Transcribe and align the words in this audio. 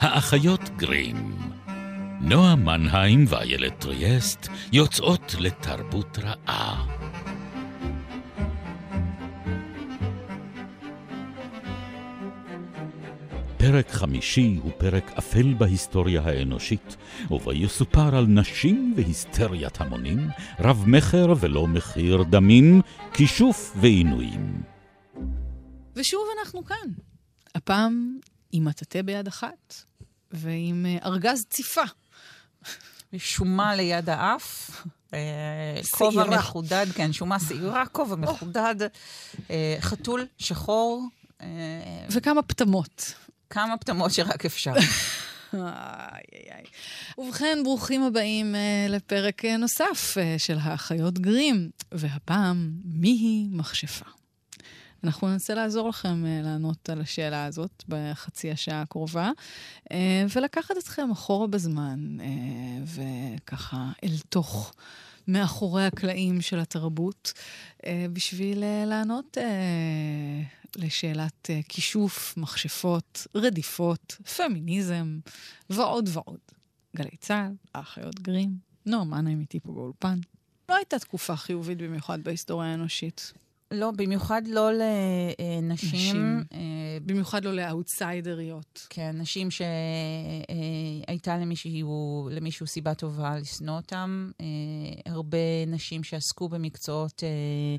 האחיות 0.00 0.70
גרים. 0.76 1.34
נועה 2.20 2.56
מנהיים 2.56 3.24
ואיילת 3.28 3.78
טריאסט 3.78 4.48
יוצאות 4.72 5.34
לתרבות 5.38 6.18
רעה. 6.18 6.86
פרק 13.56 13.90
חמישי 13.90 14.58
הוא 14.62 14.72
פרק 14.78 15.10
אפל 15.18 15.54
בהיסטוריה 15.54 16.22
האנושית, 16.22 16.96
ובו 17.30 17.52
יסופר 17.52 18.16
על 18.16 18.26
נשים 18.26 18.94
והיסטריית 18.96 19.80
המונים, 19.80 20.28
רב-מכר 20.60 21.34
ולא 21.40 21.66
מחיר 21.66 22.22
דמים, 22.22 22.80
כישוף 23.12 23.76
ועינויים. 23.80 24.62
ושוב 25.96 26.22
אנחנו 26.38 26.64
כאן. 26.64 26.90
הפעם 27.54 28.18
עם 28.52 28.64
מטאטא 28.64 29.02
ביד 29.02 29.26
אחת, 29.26 29.89
ועם 30.32 30.86
אה, 30.86 30.98
ארגז 31.04 31.44
ציפה. 31.50 31.82
שומה 33.16 33.74
ליד 33.74 34.10
האף. 34.10 34.70
אה, 35.14 35.80
כובע 35.90 36.24
מחודד, 36.24 36.86
כן, 36.94 37.12
שומה 37.12 37.40
שעירה, 37.40 37.86
כובע 37.86 38.16
מחודד, 38.16 38.74
אה, 39.50 39.76
חתול 39.80 40.26
שחור. 40.38 41.08
וכמה 42.10 42.42
פטמות. 42.42 43.14
כמה 43.50 43.76
פטמות 43.76 44.12
שרק 44.12 44.44
אפשר. 44.44 44.72
ובכן, 47.18 47.58
ברוכים 47.64 48.02
הבאים 48.02 48.54
לפרק 48.88 49.44
נוסף 49.44 50.16
של 50.38 50.58
האחיות 50.60 51.18
גרים, 51.18 51.70
והפעם, 51.92 52.70
מי 52.84 53.08
היא 53.08 53.48
מכשפה? 53.50 54.19
אנחנו 55.04 55.28
ננסה 55.28 55.54
לעזור 55.54 55.88
לכם 55.88 56.24
uh, 56.24 56.44
לענות 56.44 56.90
על 56.90 57.00
השאלה 57.00 57.44
הזאת 57.44 57.84
בחצי 57.88 58.50
השעה 58.50 58.82
הקרובה, 58.82 59.30
uh, 59.84 59.92
ולקחת 60.36 60.78
אתכם 60.78 61.10
אחורה 61.10 61.46
בזמן, 61.46 62.16
uh, 62.18 62.22
וככה 63.44 63.92
אל 64.04 64.14
תוך... 64.28 64.72
מאחורי 65.28 65.86
הקלעים 65.86 66.40
של 66.40 66.58
התרבות, 66.58 67.32
בשביל 68.12 68.64
לענות 68.86 69.36
לשאלת 70.76 71.50
כישוף, 71.68 72.34
מכשפות, 72.36 73.26
רדיפות, 73.34 74.16
פמיניזם 74.36 75.18
ועוד 75.70 76.08
ועוד. 76.12 76.38
גלי 76.96 77.16
צה"ל, 77.20 77.52
האחיות 77.74 78.20
גרים, 78.20 78.58
נועה 78.86 79.04
מנהיים 79.04 79.40
איתי 79.40 79.60
פה 79.60 79.72
באולפן. 79.72 80.18
לא 80.68 80.76
הייתה 80.76 80.98
תקופה 80.98 81.36
חיובית 81.36 81.78
במיוחד 81.78 82.24
בהיסטוריה 82.24 82.70
האנושית. 82.70 83.32
לא, 83.70 83.90
במיוחד 83.90 84.42
לא 84.46 84.70
לנשים. 84.72 85.98
נשים. 85.98 86.44
אה, 86.52 86.98
במיוחד 87.06 87.44
לא 87.44 87.52
לאאוטסיידריות. 87.52 88.86
כן, 88.90 89.16
נשים 89.18 89.48
שהייתה 89.50 91.38
למישהו, 91.38 92.28
למישהו 92.32 92.66
סיבה 92.66 92.94
טובה 92.94 93.36
לשנוא 93.38 93.76
אותם. 93.76 94.30
אה, 94.40 94.46
הרבה 95.12 95.38
נשים 95.66 96.04
שעסקו 96.04 96.48
במקצועות... 96.48 97.22
אה, 97.24 97.76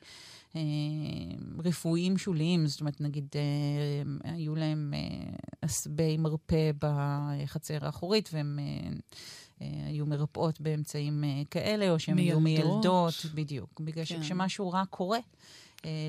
רפואיים 1.63 2.17
שוליים, 2.17 2.67
זאת 2.67 2.81
אומרת, 2.81 3.01
נגיד, 3.01 3.35
היו 4.23 4.55
להם 4.55 4.93
עשבי 5.61 6.17
מרפא 6.17 6.71
בחצר 6.79 7.85
האחורית, 7.85 8.29
והם 8.33 8.59
היו 9.59 10.05
מרפאות 10.05 10.61
באמצעים 10.61 11.23
כאלה, 11.51 11.89
או 11.89 11.99
שהן 11.99 12.17
היו 12.17 12.39
מיילדות, 12.39 13.13
בדיוק. 13.35 13.79
בגלל 13.79 14.05
כן. 14.05 14.21
שכשמשהו 14.21 14.71
רע 14.71 14.83
קורה, 14.89 15.17
אה, 15.17 15.23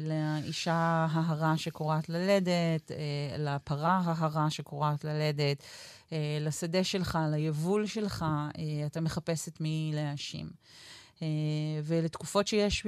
לאישה 0.02 1.06
ההרה 1.10 1.56
שקורעת 1.56 2.08
ללדת, 2.08 2.92
אה, 2.92 3.36
לפרה 3.38 4.00
ההרה 4.04 4.50
שקורעת 4.50 5.04
ללדת, 5.04 5.62
אה, 6.12 6.38
לשדה 6.40 6.84
שלך, 6.84 7.18
ליבול 7.30 7.86
שלך, 7.86 8.24
אתה 8.86 9.00
מחפש 9.00 9.48
את 9.48 9.60
מי 9.60 9.92
להאשים. 9.94 10.50
ולתקופות 11.84 12.46
שיש 12.46 12.86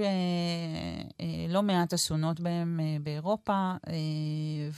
לא 1.49 1.63
מעט 1.63 1.95
אסונות 1.95 2.41
בהם 2.41 2.81
באירופה, 3.03 3.73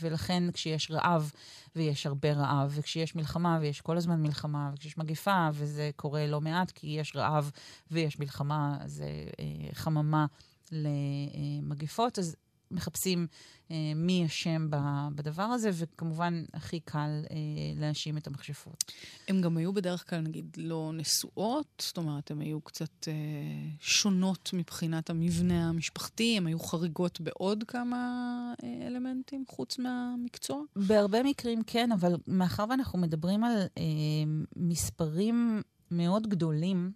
ולכן 0.00 0.52
כשיש 0.52 0.90
רעב 0.90 1.32
ויש 1.76 2.06
הרבה 2.06 2.32
רעב, 2.32 2.72
וכשיש 2.74 3.14
מלחמה 3.14 3.58
ויש 3.60 3.80
כל 3.80 3.96
הזמן 3.96 4.22
מלחמה, 4.22 4.70
וכשיש 4.74 4.98
מגפה, 4.98 5.48
וזה 5.52 5.90
קורה 5.96 6.26
לא 6.26 6.40
מעט 6.40 6.70
כי 6.70 6.86
יש 6.86 7.16
רעב 7.16 7.50
ויש 7.90 8.18
מלחמה, 8.18 8.78
זה 8.86 9.08
חממה 9.72 10.26
למגפות, 10.72 12.18
אז 12.18 12.36
מחפשים 12.70 13.26
אה, 13.70 13.92
מי 13.96 14.26
אשם 14.26 14.68
בדבר 15.14 15.42
הזה, 15.42 15.70
וכמובן 15.74 16.44
הכי 16.54 16.80
קל 16.80 17.22
אה, 17.30 17.36
להאשים 17.80 18.16
את 18.16 18.26
המכשפות. 18.26 18.92
הן 19.28 19.40
גם 19.40 19.56
היו 19.56 19.72
בדרך 19.72 20.10
כלל, 20.10 20.20
נגיד, 20.20 20.56
לא 20.56 20.90
נשואות, 20.94 21.82
זאת 21.86 21.96
אומרת, 21.96 22.30
הן 22.30 22.40
היו 22.40 22.60
קצת 22.60 23.08
אה, 23.08 23.12
שונות 23.80 24.50
מבחינת 24.52 25.10
המבנה 25.10 25.68
המשפחתי, 25.68 26.36
הן 26.36 26.46
היו 26.46 26.58
חריגות 26.58 27.20
בעוד 27.20 27.64
כמה 27.68 27.96
אה, 28.62 28.86
אלמנטים 28.86 29.44
חוץ 29.48 29.78
מהמקצוע? 29.78 30.62
בהרבה 30.76 31.22
מקרים 31.22 31.62
כן, 31.62 31.92
אבל 31.92 32.14
מאחר 32.26 32.64
ואנחנו 32.70 32.98
מדברים 32.98 33.44
על 33.44 33.62
אה, 33.78 33.82
מספרים 34.56 35.62
מאוד 35.90 36.26
גדולים, 36.26 36.92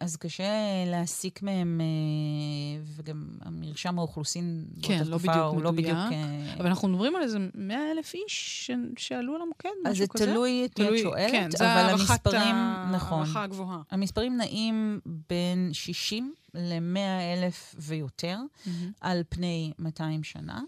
אז 0.00 0.16
קשה 0.16 0.52
להסיק 0.86 1.42
מהם, 1.42 1.80
אה, 1.80 2.82
וגם 2.96 3.24
המרשם 3.40 3.98
האוכלוסין 3.98 4.64
כן, 4.82 5.02
לא 5.06 5.18
בדיוק 5.18 5.36
הוא 5.36 5.62
לא 5.62 5.72
מדויק. 5.72 5.88
לא 5.88 6.06
בדיוק... 6.06 6.12
אה, 6.12 6.54
אבל 6.58 6.66
אנחנו 6.66 6.88
מדברים 6.88 7.16
על 7.16 7.22
איזה 7.22 7.38
100 7.54 7.90
אלף 7.92 8.14
איש 8.14 8.70
שעלו 8.96 9.34
על 9.34 9.42
המוקד, 9.42 9.68
משהו 9.84 10.08
כזה. 10.08 10.24
אז 10.24 10.28
זה 10.28 10.32
תלוי 10.32 10.64
את 10.64 10.80
מי 10.80 10.88
את 10.88 11.02
שואלת, 11.02 11.30
כן, 11.30 11.48
אבל 11.60 11.90
המספרים, 11.90 12.56
נכון. 12.92 13.18
הערכה 13.18 13.42
הגבוהה. 13.42 13.80
המספרים 13.90 14.36
נעים 14.36 15.00
בין 15.06 15.70
60 15.72 16.34
ל-100 16.58 17.36
אלף 17.36 17.74
ויותר, 17.78 18.38
mm-hmm. 18.38 18.68
על 19.00 19.22
פני 19.28 19.72
200 19.78 20.24
שנה. 20.24 20.60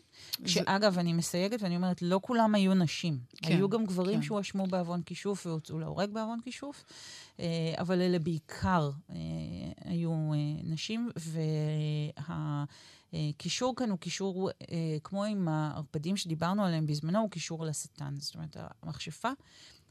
שאגב, 0.47 0.99
אני 0.99 1.13
מסייגת 1.13 1.63
ואני 1.63 1.77
אומרת, 1.77 2.03
לא 2.03 2.21
כולם 2.23 2.55
היו 2.55 2.75
נשים. 2.75 3.19
כן, 3.37 3.53
היו 3.53 3.69
גם 3.69 3.87
גברים 3.87 4.17
כן. 4.17 4.23
שהואשמו 4.23 4.67
בעוון 4.67 5.03
כישוף 5.03 5.47
והוצאו 5.47 5.79
להורג 5.79 6.11
בעוון 6.11 6.41
כישוף, 6.45 6.85
אה, 7.41 7.75
אבל 7.79 8.01
אלה 8.01 8.19
בעיקר 8.19 8.91
אה, 9.11 9.17
היו 9.85 10.13
אה, 10.13 10.39
נשים, 10.65 11.11
והקישור 13.13 13.77
כאן 13.77 13.91
הוא 13.91 13.99
קישור, 13.99 14.51
כמו 15.05 15.25
עם 15.25 15.49
הערפדים 15.49 16.17
שדיברנו 16.17 16.65
עליהם 16.65 16.87
בזמנו, 16.87 17.19
הוא 17.19 17.31
קישור 17.31 17.65
לשטן. 17.65 18.15
זאת 18.19 18.35
אומרת, 18.35 18.57
המכשפה 18.83 19.31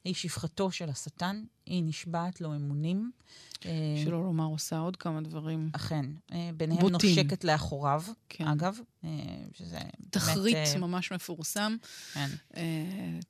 היא 0.04 0.14
שפחתו 0.14 0.72
של 0.72 0.90
השטן, 0.90 1.44
היא 1.66 1.84
נשבעת 1.84 2.42
לו 2.42 2.56
אמונים. 2.56 3.12
אה, 3.66 4.02
שלא 4.04 4.24
לומר, 4.24 4.46
עושה 4.46 4.78
עוד 4.78 4.96
כמה 4.96 5.22
דברים. 5.22 5.70
אכן. 5.74 6.06
אה, 6.32 6.50
ביניהם 6.58 6.80
בוטים. 6.82 7.10
נושקת 7.10 7.44
לאחוריו, 7.44 8.04
כן. 8.30 8.48
אגב, 8.48 8.80
אה, 9.04 9.10
שזה 9.54 9.78
תחריט 10.10 10.56
באמת... 10.56 10.76
ממש 10.76 11.12
מפורסם. 11.12 11.76
כן. 12.14 12.30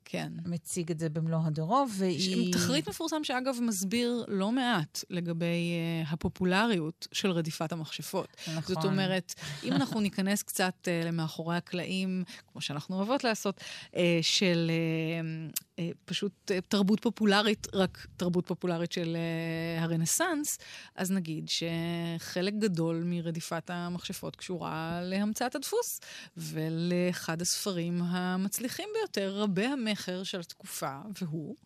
כן. 0.04 0.32
מציג 0.46 0.90
את 0.90 0.98
זה 0.98 1.08
במלוא 1.08 1.38
הדרו, 1.44 1.86
והיא... 1.96 2.52
תחריט 2.52 2.88
מפורסם 2.88 3.24
שאגב 3.24 3.56
מסביר 3.62 4.24
לא 4.28 4.52
מעט 4.52 5.04
לגבי 5.10 5.72
הפופולריות 6.06 7.08
של 7.12 7.30
רדיפת 7.30 7.72
המכשפות. 7.72 8.36
נכון. 8.56 8.74
זאת 8.74 8.84
אומרת, 8.84 9.34
אם 9.64 9.72
אנחנו 9.72 10.00
ניכנס 10.00 10.42
קצת 10.42 10.88
למאחורי 11.04 11.56
הקלעים, 11.56 12.24
כמו 12.52 12.60
שאנחנו 12.60 12.96
אוהבות 12.96 13.24
לעשות, 13.24 13.60
של 14.22 14.70
פשוט 16.04 16.50
תרבות 16.68 17.00
פופולרית, 17.00 17.66
רק 17.74 18.06
תרבות 18.16 18.46
פופולרית 18.46 18.92
של 18.92 19.16
הרנסאנס. 19.78 20.20
הרנסאנס, 20.20 20.58
אז 20.94 21.10
נגיד 21.10 21.48
שחלק 21.48 22.54
גדול 22.54 23.02
מרדיפת 23.04 23.70
המכשפות 23.70 24.36
קשורה 24.36 25.00
להמצאת 25.02 25.54
הדפוס, 25.54 26.00
ולאחד 26.36 27.42
הספרים 27.42 28.02
המצליחים 28.02 28.88
ביותר, 28.94 29.36
רבי 29.36 29.64
המכר 29.64 30.22
של 30.22 30.40
התקופה, 30.40 30.98
והוא... 31.20 31.56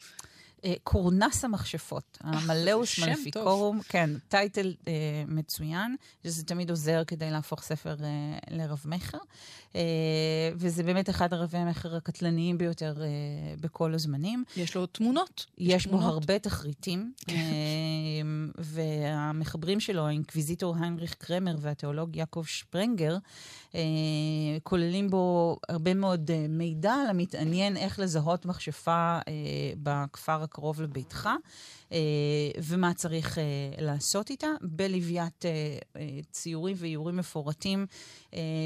אה, 0.64 0.74
קורנס 0.82 1.44
המכשפות, 1.44 2.18
אה, 2.24 2.30
המלאוס 2.30 2.98
מלפיקורום, 2.98 3.80
כן, 3.88 4.10
טייטל 4.28 4.74
אה, 4.88 4.92
מצוין, 5.28 5.96
שזה 6.24 6.44
תמיד 6.44 6.70
עוזר 6.70 7.02
כדי 7.06 7.30
להפוך 7.30 7.62
ספר 7.62 7.96
אה, 8.04 8.38
לרב-מכר, 8.50 9.18
אה, 9.76 9.80
וזה 10.54 10.82
באמת 10.82 11.10
אחד 11.10 11.32
הרבי 11.32 11.58
המכר 11.58 11.96
הקטלניים 11.96 12.58
ביותר 12.58 13.02
אה, 13.02 13.06
בכל 13.60 13.94
הזמנים. 13.94 14.44
יש 14.56 14.74
לו 14.74 14.86
תמונות. 14.86 15.46
יש, 15.58 15.74
יש 15.74 15.86
בו 15.86 15.90
תמונות. 15.90 16.12
הרבה 16.12 16.38
תחריטים, 16.38 17.12
כן. 17.26 17.34
אה, 17.34 17.40
והמחברים 18.58 19.80
שלו, 19.80 20.06
האינקוויזיטור 20.06 20.76
היינריך 20.80 21.14
קרמר 21.14 21.56
והתיאולוג 21.60 22.16
יעקב 22.16 22.44
שפרנגר, 22.46 23.18
אה, 23.74 23.80
כוללים 24.62 25.10
בו 25.10 25.56
הרבה 25.68 25.94
מאוד 25.94 26.30
אה, 26.30 26.46
מידע 26.48 26.94
למתעניין 27.08 27.76
איך 27.76 27.98
לזהות 27.98 28.46
מכשפה 28.46 29.18
אה, 29.28 29.32
בכפר 29.82 30.42
קרוב 30.54 30.82
לביתך, 30.82 31.28
ומה 32.62 32.94
צריך 32.94 33.38
לעשות 33.78 34.30
איתה, 34.30 34.46
בלוויית 34.62 35.44
ציורים 36.30 36.76
ואיורים 36.78 37.16
מפורטים 37.16 37.86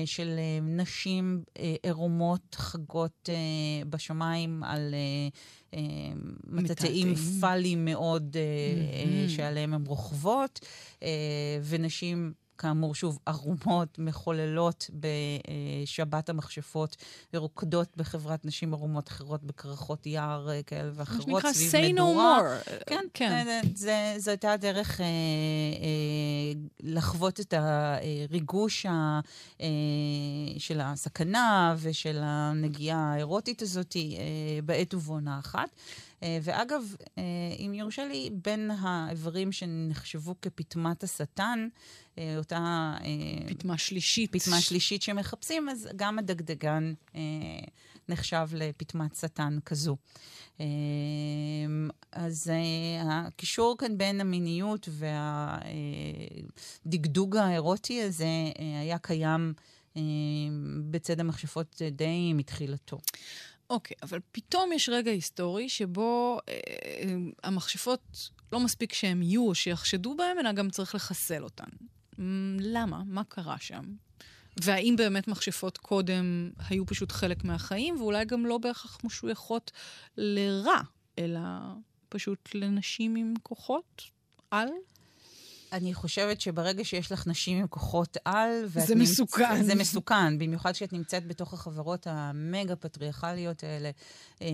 של 0.05 0.39
נשים 0.63 1.43
עירומות 1.83 2.55
חגות 2.55 3.29
בשמיים 3.91 4.63
על... 4.65 4.95
מטאטאים 6.47 7.15
פאליים 7.41 7.85
מאוד 7.85 8.37
mm-hmm. 8.37 9.31
שעליהם 9.31 9.75
הן 9.75 9.85
רוכבות, 9.87 10.61
ונשים 11.63 12.33
כאמור, 12.59 12.95
שוב, 12.95 13.19
ערומות, 13.27 13.99
מחוללות 13.99 14.91
בשבת 14.95 16.29
המכשפות, 16.29 16.97
ורוקדות 17.35 17.97
בחברת 17.97 18.45
נשים 18.45 18.75
ערומות 18.75 19.09
אחרות 19.09 19.45
בקרחות 19.45 20.07
יער 20.07 20.51
אה, 20.51 20.63
כאלה 20.63 20.91
ואחרות, 20.95 21.43
סביב 21.53 21.73
say 21.73 21.93
מדורה. 21.93 22.39
No 22.39 22.69
more. 22.69 22.85
כן, 22.87 23.05
כן. 23.15 23.61
זו 24.19 24.31
הייתה 24.31 24.57
דרך 24.57 25.01
אה, 25.01 25.07
אה, 25.07 26.61
לחוות 26.81 27.41
את 27.41 27.55
הריגוש 27.57 28.87
ה, 28.87 29.21
אה, 29.61 29.67
של 30.59 30.81
הסכנה 30.81 31.75
ושל 31.79 32.19
הנגיעה 32.23 33.13
האירוטית 33.13 33.63
הזאת 33.63 33.97
אה, 33.97 34.03
בעת 34.65 34.95
ובעונה 34.95 35.39
אחת. 35.39 35.69
אה, 36.23 36.39
ואגב, 36.43 36.83
אה, 37.19 37.23
אם 37.59 37.75
יורשה 37.75 38.09
לי, 38.09 38.31
בין 38.33 38.71
האיברים 38.71 39.53
שנחשבו 39.53 40.35
כפטמת 40.43 41.05
השטן, 41.05 41.69
אה, 42.19 42.35
אותה... 42.37 42.95
פטמה 43.49 43.79
שלישית. 43.79 44.33
פטמה 44.33 44.61
שלישית 44.61 45.03
שמחפשים, 45.03 45.69
אז 45.69 45.89
גם 45.97 46.19
הדגדגן 46.19 46.95
נחשב 48.09 48.49
לפטמת 48.53 49.17
שטן 49.17 49.59
כזו. 49.65 49.97
אז 52.13 52.53
הקישור 53.03 53.77
כאן 53.79 53.99
בין 53.99 54.21
המיניות 54.21 54.89
והדגדוג 56.87 57.37
האירוטי 57.37 58.03
הזה 58.03 58.27
היה 58.81 58.99
קיים 58.99 59.55
בצד 60.91 61.21
המכשפות 61.21 61.83
די 61.93 62.33
מתחילתו. 62.33 62.99
אוקיי, 63.71 63.95
okay, 63.95 63.99
אבל 64.03 64.21
פתאום 64.33 64.73
יש 64.73 64.89
רגע 64.89 65.11
היסטורי 65.11 65.69
שבו 65.69 66.39
אה, 66.49 66.55
אה, 66.55 67.15
המכשפות, 67.45 68.31
לא 68.53 68.61
מספיק 68.61 68.93
שהן 68.93 69.23
יהיו 69.23 69.49
או 69.49 69.55
שיחשדו 69.55 70.17
בהן, 70.17 70.39
אלא 70.39 70.53
גם 70.53 70.71
צריך 70.71 70.95
לחסל 70.95 71.45
אותן. 71.45 71.69
למה? 72.61 73.03
מה 73.07 73.25
קרה 73.25 73.59
שם? 73.59 73.85
והאם 74.63 74.95
באמת 74.99 75.29
מכשפות 75.29 75.79
קודם 75.79 76.51
היו 76.69 76.87
פשוט 76.87 77.13
חלק 77.13 77.45
מהחיים, 77.45 77.97
ואולי 77.97 78.25
גם 78.25 78.47
לא 78.47 78.59
בהכרח 78.59 78.99
משויכות 79.05 79.71
לרע, 80.17 80.81
אלא 81.19 81.41
פשוט 82.09 82.49
לנשים 82.55 83.17
עם 83.17 83.35
כוחות 83.43 84.03
על? 84.51 84.69
אני 85.73 85.95
חושבת 85.95 86.41
שברגע 86.41 86.85
שיש 86.85 87.13
לך 87.13 87.27
נשים 87.27 87.59
עם 87.59 87.67
כוחות 87.67 88.17
על... 88.25 88.51
זה 88.67 88.95
נמצ... 88.95 89.11
מסוכן. 89.11 89.63
זה 89.63 89.75
מסוכן, 89.75 90.39
במיוחד 90.39 90.73
כשאת 90.73 90.93
נמצאת 90.93 91.27
בתוך 91.27 91.55
החברות 91.55 92.07
המגה-פטריארכליות 92.07 93.65
האלה 93.65 93.91
אה, 94.43 94.47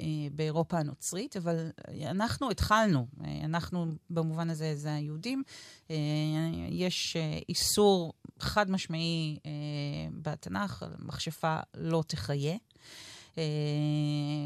אה, 0.00 0.06
באירופה 0.32 0.78
הנוצרית, 0.78 1.36
אבל 1.36 1.70
אנחנו 2.02 2.50
התחלנו, 2.50 3.06
אה, 3.24 3.40
אנחנו 3.44 3.86
במובן 4.10 4.50
הזה 4.50 4.76
זה 4.76 4.94
היהודים. 4.94 5.42
אה, 5.90 5.96
יש 6.68 7.16
אה, 7.16 7.38
איסור 7.48 8.12
חד 8.38 8.70
משמעי 8.70 9.38
אה, 9.46 9.50
בתנ"ך, 10.22 10.84
מכשפה 10.98 11.56
לא 11.74 12.02
תחיה. 12.06 12.56
אה, 13.38 13.44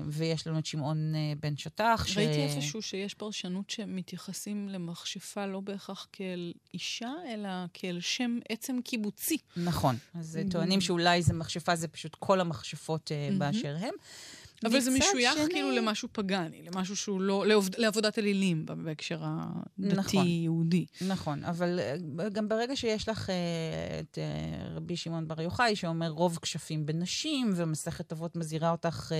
ויש 0.08 0.46
לנו 0.46 0.58
את 0.58 0.66
שמעון 0.66 1.14
אה, 1.14 1.32
בן 1.40 1.56
שטח. 1.56 2.06
ראיתי 2.16 2.48
ש... 2.48 2.56
איפשהו 2.56 2.82
שיש 2.82 3.14
פרשנות 3.14 3.70
שמתייחסים 3.70 4.68
למכשפה 4.68 5.46
לא 5.46 5.60
בהכרח 5.60 6.06
כאל 6.12 6.52
אישה, 6.74 7.12
אלא 7.28 7.48
כאל 7.74 8.00
שם 8.00 8.38
עצם 8.48 8.76
קיבוצי. 8.84 9.38
נכון. 9.56 9.96
אז 10.14 10.38
mm-hmm. 10.38 10.52
טוענים 10.52 10.80
שאולי 10.80 11.22
זה 11.22 11.34
מכשפה, 11.34 11.76
זה 11.76 11.88
פשוט 11.88 12.16
כל 12.18 12.40
המכשפות 12.40 13.10
mm-hmm. 13.10 13.38
באשר 13.38 13.76
הם. 13.80 13.94
אבל 14.64 14.80
זה 14.80 14.90
משוייך 14.90 15.34
שני... 15.34 15.50
כאילו 15.50 15.70
למשהו 15.70 16.08
פגאני, 16.12 16.62
למשהו 16.62 16.96
שהוא 16.96 17.20
לא, 17.20 17.46
לעבוד, 17.46 17.74
לעבודת 17.78 18.18
אלילים 18.18 18.66
בהקשר 18.66 19.22
הדתי-יהודי. 19.24 20.86
נכון, 21.00 21.10
נכון, 21.10 21.44
אבל 21.44 21.80
אה, 22.20 22.28
גם 22.28 22.48
ברגע 22.48 22.76
שיש 22.76 23.08
לך 23.08 23.28
uh, 23.28 23.32
את 24.00 24.18
uh, 24.18 24.68
רבי 24.76 24.96
שמעון 24.96 25.28
בר 25.28 25.40
יוחאי, 25.40 25.76
שאומר 25.76 26.08
רוב 26.08 26.38
כשפים 26.42 26.86
בנשים, 26.86 27.52
ומסכת 27.56 28.12
אבות 28.12 28.36
מזהירה 28.36 28.70
אותך 28.70 29.12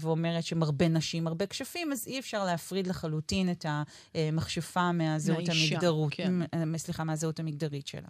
ואומרת 0.00 0.44
שמרבה 0.44 0.88
נשים, 0.88 1.26
הרבה 1.26 1.46
כשפים, 1.46 1.92
אז 1.92 2.06
אי 2.06 2.18
אפשר 2.18 2.44
להפריד 2.44 2.86
לחלוטין 2.86 3.50
את 3.50 3.66
המכשפה 4.14 4.92
מהזהות 4.92 5.44
המגדרות, 5.48 6.14
כן. 6.14 6.76
סליחה, 6.76 7.04
מהזהות 7.04 7.40
המגדרית 7.40 7.86
שלה. 7.86 8.08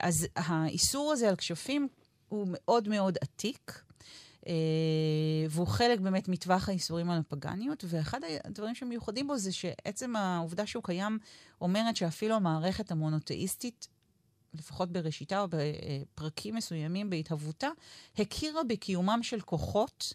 אז 0.00 0.26
האיסור 0.36 1.12
הזה 1.12 1.28
על 1.28 1.36
כשפים 1.36 1.88
הוא 2.28 2.46
מאוד 2.50 2.88
מאוד 2.88 3.18
עתיק. 3.20 3.82
אה, 4.46 4.52
והוא 5.50 5.66
חלק 5.66 6.00
באמת 6.00 6.28
מטווח 6.28 6.68
האיסורים 6.68 7.10
על 7.10 7.18
הפגניות, 7.18 7.84
ואחד 7.88 8.20
הדברים 8.44 8.74
שמיוחדים 8.74 9.26
בו 9.26 9.38
זה 9.38 9.52
שעצם 9.52 10.16
העובדה 10.16 10.66
שהוא 10.66 10.84
קיים 10.84 11.18
אומרת 11.60 11.96
שאפילו 11.96 12.34
המערכת 12.34 12.90
המונותאיסטית, 12.90 13.88
לפחות 14.54 14.92
בראשיתה 14.92 15.40
או 15.40 15.46
בפרקים 15.50 16.54
מסוימים 16.54 17.10
בהתהוותה, 17.10 17.68
הכירה 18.18 18.64
בקיומם 18.64 19.20
של 19.22 19.40
כוחות 19.40 20.14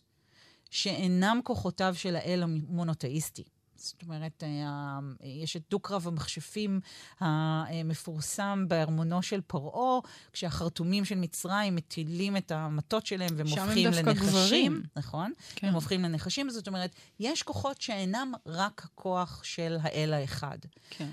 שאינם 0.69 1.39
כוחותיו 1.43 1.95
של 1.97 2.15
האל 2.15 2.43
המונותאיסטי. 2.43 3.43
זאת 3.77 4.01
אומרת, 4.03 4.43
אה, 4.43 4.99
יש 5.23 5.55
את 5.57 5.61
דו-קרב 5.69 6.07
המכשפים 6.07 6.79
המפורסם 7.19 8.65
בארמונו 8.67 9.21
של 9.21 9.41
פרעה, 9.41 9.99
כשהחרטומים 10.33 11.05
של 11.05 11.15
מצרים 11.15 11.75
מטילים 11.75 12.37
את 12.37 12.51
המטות 12.51 13.05
שלהם 13.05 13.29
והם 13.37 13.47
הופכים 13.47 13.91
לנחשים. 13.91 14.13
גברים. 14.13 14.83
נכון? 14.95 15.31
כן. 15.55 15.67
הם 15.67 15.73
הופכים 15.73 16.03
לנחשים, 16.03 16.49
זאת 16.49 16.67
אומרת, 16.67 16.95
יש 17.19 17.43
כוחות 17.43 17.81
שאינם 17.81 18.33
רק 18.45 18.81
הכוח 18.85 19.43
של 19.43 19.77
האל 19.81 20.13
האחד. 20.13 20.57
כן. 20.89 21.09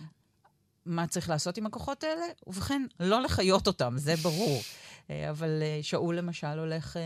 מה 0.87 1.07
צריך 1.07 1.29
לעשות 1.29 1.57
עם 1.57 1.67
הכוחות 1.67 2.05
האלה? 2.05 2.27
ובכן, 2.47 2.83
לא 3.01 3.23
לחיות 3.23 3.67
אותם, 3.67 3.95
זה 3.97 4.17
ברור. 4.17 4.63
אה, 5.11 5.31
אבל 5.31 5.63
אה, 5.63 5.79
שאול 5.83 6.19
למשל 6.19 6.59
הולך 6.59 6.97
אה, 6.97 7.03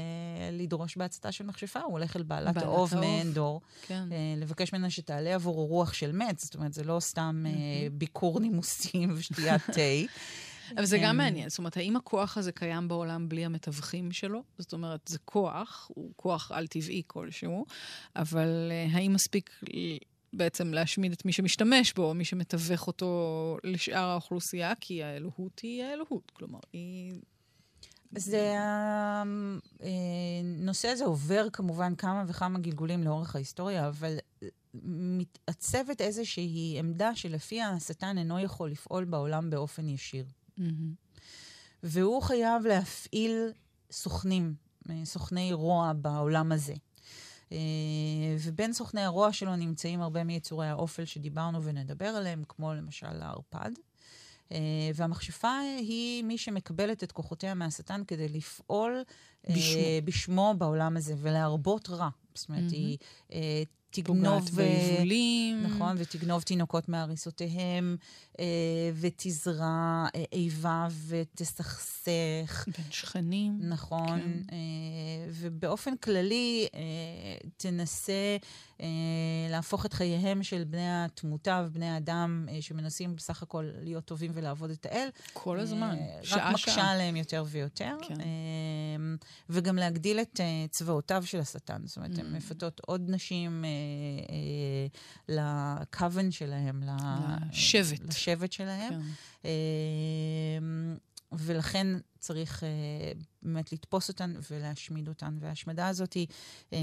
לדרוש 0.53 0.97
בהצתה 0.97 1.33
של 1.33 1.45
מכשפה, 1.45 1.81
הוא 1.81 1.93
הולך 1.93 2.17
אל 2.17 2.23
בעלת 2.23 2.57
האוב 2.57 2.95
מאנדור, 2.95 3.61
כן. 3.87 4.09
לבקש 4.37 4.73
ממנה 4.73 4.91
שתעלה 4.91 5.35
עבורו 5.35 5.67
רוח 5.67 5.93
של 5.93 6.13
מת, 6.13 6.39
זאת 6.39 6.55
אומרת, 6.55 6.73
זה 6.73 6.85
לא 6.85 7.01
סתם 7.01 7.45
ביקור 7.93 8.41
נימוסים 8.41 9.11
ושתיית 9.17 9.63
תה. 9.63 10.13
אבל 10.77 10.85
זה 10.85 10.99
גם 11.03 11.17
מעניין, 11.17 11.49
זאת 11.49 11.59
אומרת, 11.59 11.77
האם 11.77 11.97
הכוח 11.97 12.39
הזה 12.39 12.53
קיים 12.53 12.89
בעולם 12.89 13.29
בלי 13.29 13.45
המתווכים 13.45 14.13
שלו? 14.13 14.43
זאת 14.59 14.73
אומרת, 14.73 15.01
זה 15.07 15.19
כוח, 15.25 15.91
הוא 15.95 16.11
כוח 16.17 16.53
על-טבעי 16.53 17.03
כלשהו, 17.07 17.67
אבל 18.17 18.73
האם 18.93 19.13
מספיק 19.13 19.61
בעצם 20.33 20.75
להשמיד 20.75 21.13
את 21.13 21.25
מי 21.25 21.33
שמשתמש 21.33 21.93
בו, 21.93 22.15
מי 22.15 22.25
שמתווך 22.25 22.87
אותו 22.87 23.57
לשאר 23.65 24.09
האוכלוסייה, 24.09 24.73
כי 24.81 25.03
האלוהות 25.03 25.59
היא 25.59 25.85
האלוהות. 25.85 26.33
כלומר, 26.35 26.61
היא... 26.73 27.13
אז 28.17 28.37
הנושא 30.43 30.89
הזה 30.89 31.05
עובר 31.05 31.47
כמובן 31.53 31.95
כמה 31.95 32.25
וכמה 32.29 32.59
גלגולים 32.59 33.03
לאורך 33.03 33.35
ההיסטוריה, 33.35 33.89
אבל 33.89 34.17
מתעצבת 34.85 36.01
איזושהי 36.01 36.77
עמדה 36.79 37.15
שלפיה 37.15 37.71
השטן 37.71 38.19
אינו 38.19 38.39
יכול 38.39 38.71
לפעול 38.71 39.05
בעולם 39.05 39.51
באופן 39.51 39.89
ישיר. 39.89 40.27
Mm-hmm. 40.59 40.63
והוא 41.83 42.23
חייב 42.23 42.67
להפעיל 42.67 43.53
סוכנים, 43.91 44.55
סוכני 45.05 45.53
רוע 45.53 45.93
בעולם 45.93 46.53
הזה. 46.53 46.75
אה, 47.53 47.59
ובין 48.41 48.73
סוכני 48.73 49.01
הרוע 49.01 49.33
שלו 49.33 49.57
נמצאים 49.57 50.01
הרבה 50.01 50.25
מיצורי 50.25 50.67
האופל 50.67 51.05
שדיברנו 51.05 51.63
ונדבר 51.63 52.07
עליהם, 52.07 52.43
כמו 52.49 52.75
למשל 52.75 53.23
הערפד. 53.23 53.71
אה, 54.53 54.59
והמכשפה 54.95 55.59
היא 55.79 56.25
מי 56.25 56.39
שמקבלת 56.39 57.05
את 57.05 57.13
כוחותיה 57.13 57.55
מהשטן 57.55 58.03
כדי 58.07 58.29
לפעול 58.29 59.03
בשמו, 59.51 59.81
בשמו 60.05 60.55
בעולם 60.59 60.97
הזה 60.97 61.15
ולהרבות 61.19 61.91
רע. 61.91 62.09
זאת 62.35 62.49
אומרת, 62.49 62.71
mm-hmm. 62.71 62.75
היא 62.75 62.99
תגנוב... 64.03 64.49
פוגעת 64.49 64.51
ביבולים. 64.51 65.63
נכון, 65.63 65.97
ותגנוב 65.99 66.43
תינוקות 66.43 66.89
מהריסותיהם, 66.89 67.97
ותזרע 68.95 70.07
איבה 70.33 70.89
ותסכסך. 71.07 72.65
בין 72.67 72.87
שכנים. 72.91 73.59
נכון, 73.61 74.21
כן. 74.21 74.57
ובאופן 75.31 75.97
כללי 75.97 76.67
תנסה 77.57 78.37
להפוך 79.51 79.87
את 79.87 79.93
חייהם 79.93 80.43
של 80.43 80.65
בני 80.65 81.05
התמותה 81.05 81.65
ובני 81.67 81.89
האדם, 81.89 82.49
שמנסים 82.61 83.17
בסך 83.17 83.43
הכל 83.43 83.71
להיות 83.83 84.05
טובים 84.05 84.31
ולעבוד 84.35 84.71
את 84.71 84.87
האל. 84.87 85.09
כל 85.33 85.61
הזמן, 85.61 85.97
שעה-שעה. 86.23 86.49
רק 86.49 86.55
מקשה 86.55 86.91
עליהם 86.91 87.17
יותר 87.17 87.45
ויותר. 87.49 87.97
כן. 88.09 88.15
וגם 89.51 89.77
להגדיל 89.77 90.21
את 90.21 90.41
צבאותיו 90.71 91.23
של 91.27 91.41
השטן. 91.41 91.83
זאת 91.85 91.97
אומרת, 91.97 92.17
mm. 92.17 92.21
הן 92.21 92.37
מפתות 92.37 92.81
עוד 92.87 93.03
נשים 93.09 93.65
לקוון 95.29 96.31
שלהם, 96.31 96.83
לשבט. 96.83 98.01
לשבט 98.09 98.53
שלהם. 98.53 99.01
כן. 99.43 99.51
ולכן 101.33 101.87
צריך 102.29 102.63
uh, 102.63 102.65
באמת 103.43 103.73
לתפוס 103.73 104.09
אותן 104.09 104.35
ולהשמיד 104.51 105.09
אותן. 105.09 105.37
וההשמדה 105.41 105.89
הזאת 105.89 106.13
היא 106.13 106.27
uh, 106.71 106.75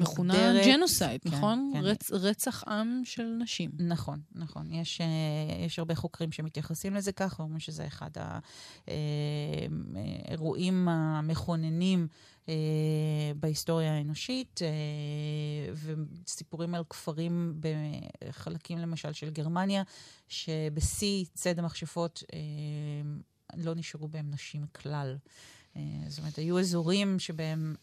מכונה 0.00 0.34
מוגדרת... 0.34 0.66
ג'נוסייד, 0.66 1.20
כן, 1.22 1.30
נכון? 1.30 1.70
כן. 1.74 1.80
רצ, 1.80 2.10
רצח 2.10 2.64
עם 2.68 3.00
של 3.04 3.36
נשים. 3.42 3.70
נכון, 3.78 4.20
נכון. 4.32 4.72
יש, 4.72 5.00
uh, 5.00 5.04
יש 5.66 5.78
הרבה 5.78 5.94
חוקרים 5.94 6.32
שמתייחסים 6.32 6.94
לזה 6.94 7.12
כך, 7.12 7.36
ואומרים 7.38 7.60
שזה 7.60 7.86
אחד 7.86 8.10
האירועים 10.26 10.88
המכוננים 10.88 12.08
בהיסטוריה 13.36 13.92
האנושית, 13.92 14.60
וסיפורים 16.26 16.74
על 16.74 16.82
כפרים 16.90 17.60
בחלקים 17.60 18.78
למשל 18.78 19.12
של 19.12 19.30
גרמניה, 19.30 19.82
שבשיא 20.28 21.24
ציד 21.34 21.58
המכשפות 21.58 22.22
לא 23.56 23.74
נשארו 23.74 24.08
בהם 24.08 24.30
נשים 24.30 24.66
כלל. 24.72 25.16
אה, 25.76 25.82
זאת 26.08 26.18
אומרת, 26.18 26.36
היו 26.36 26.58
אזורים 26.58 27.18
שבהם 27.18 27.74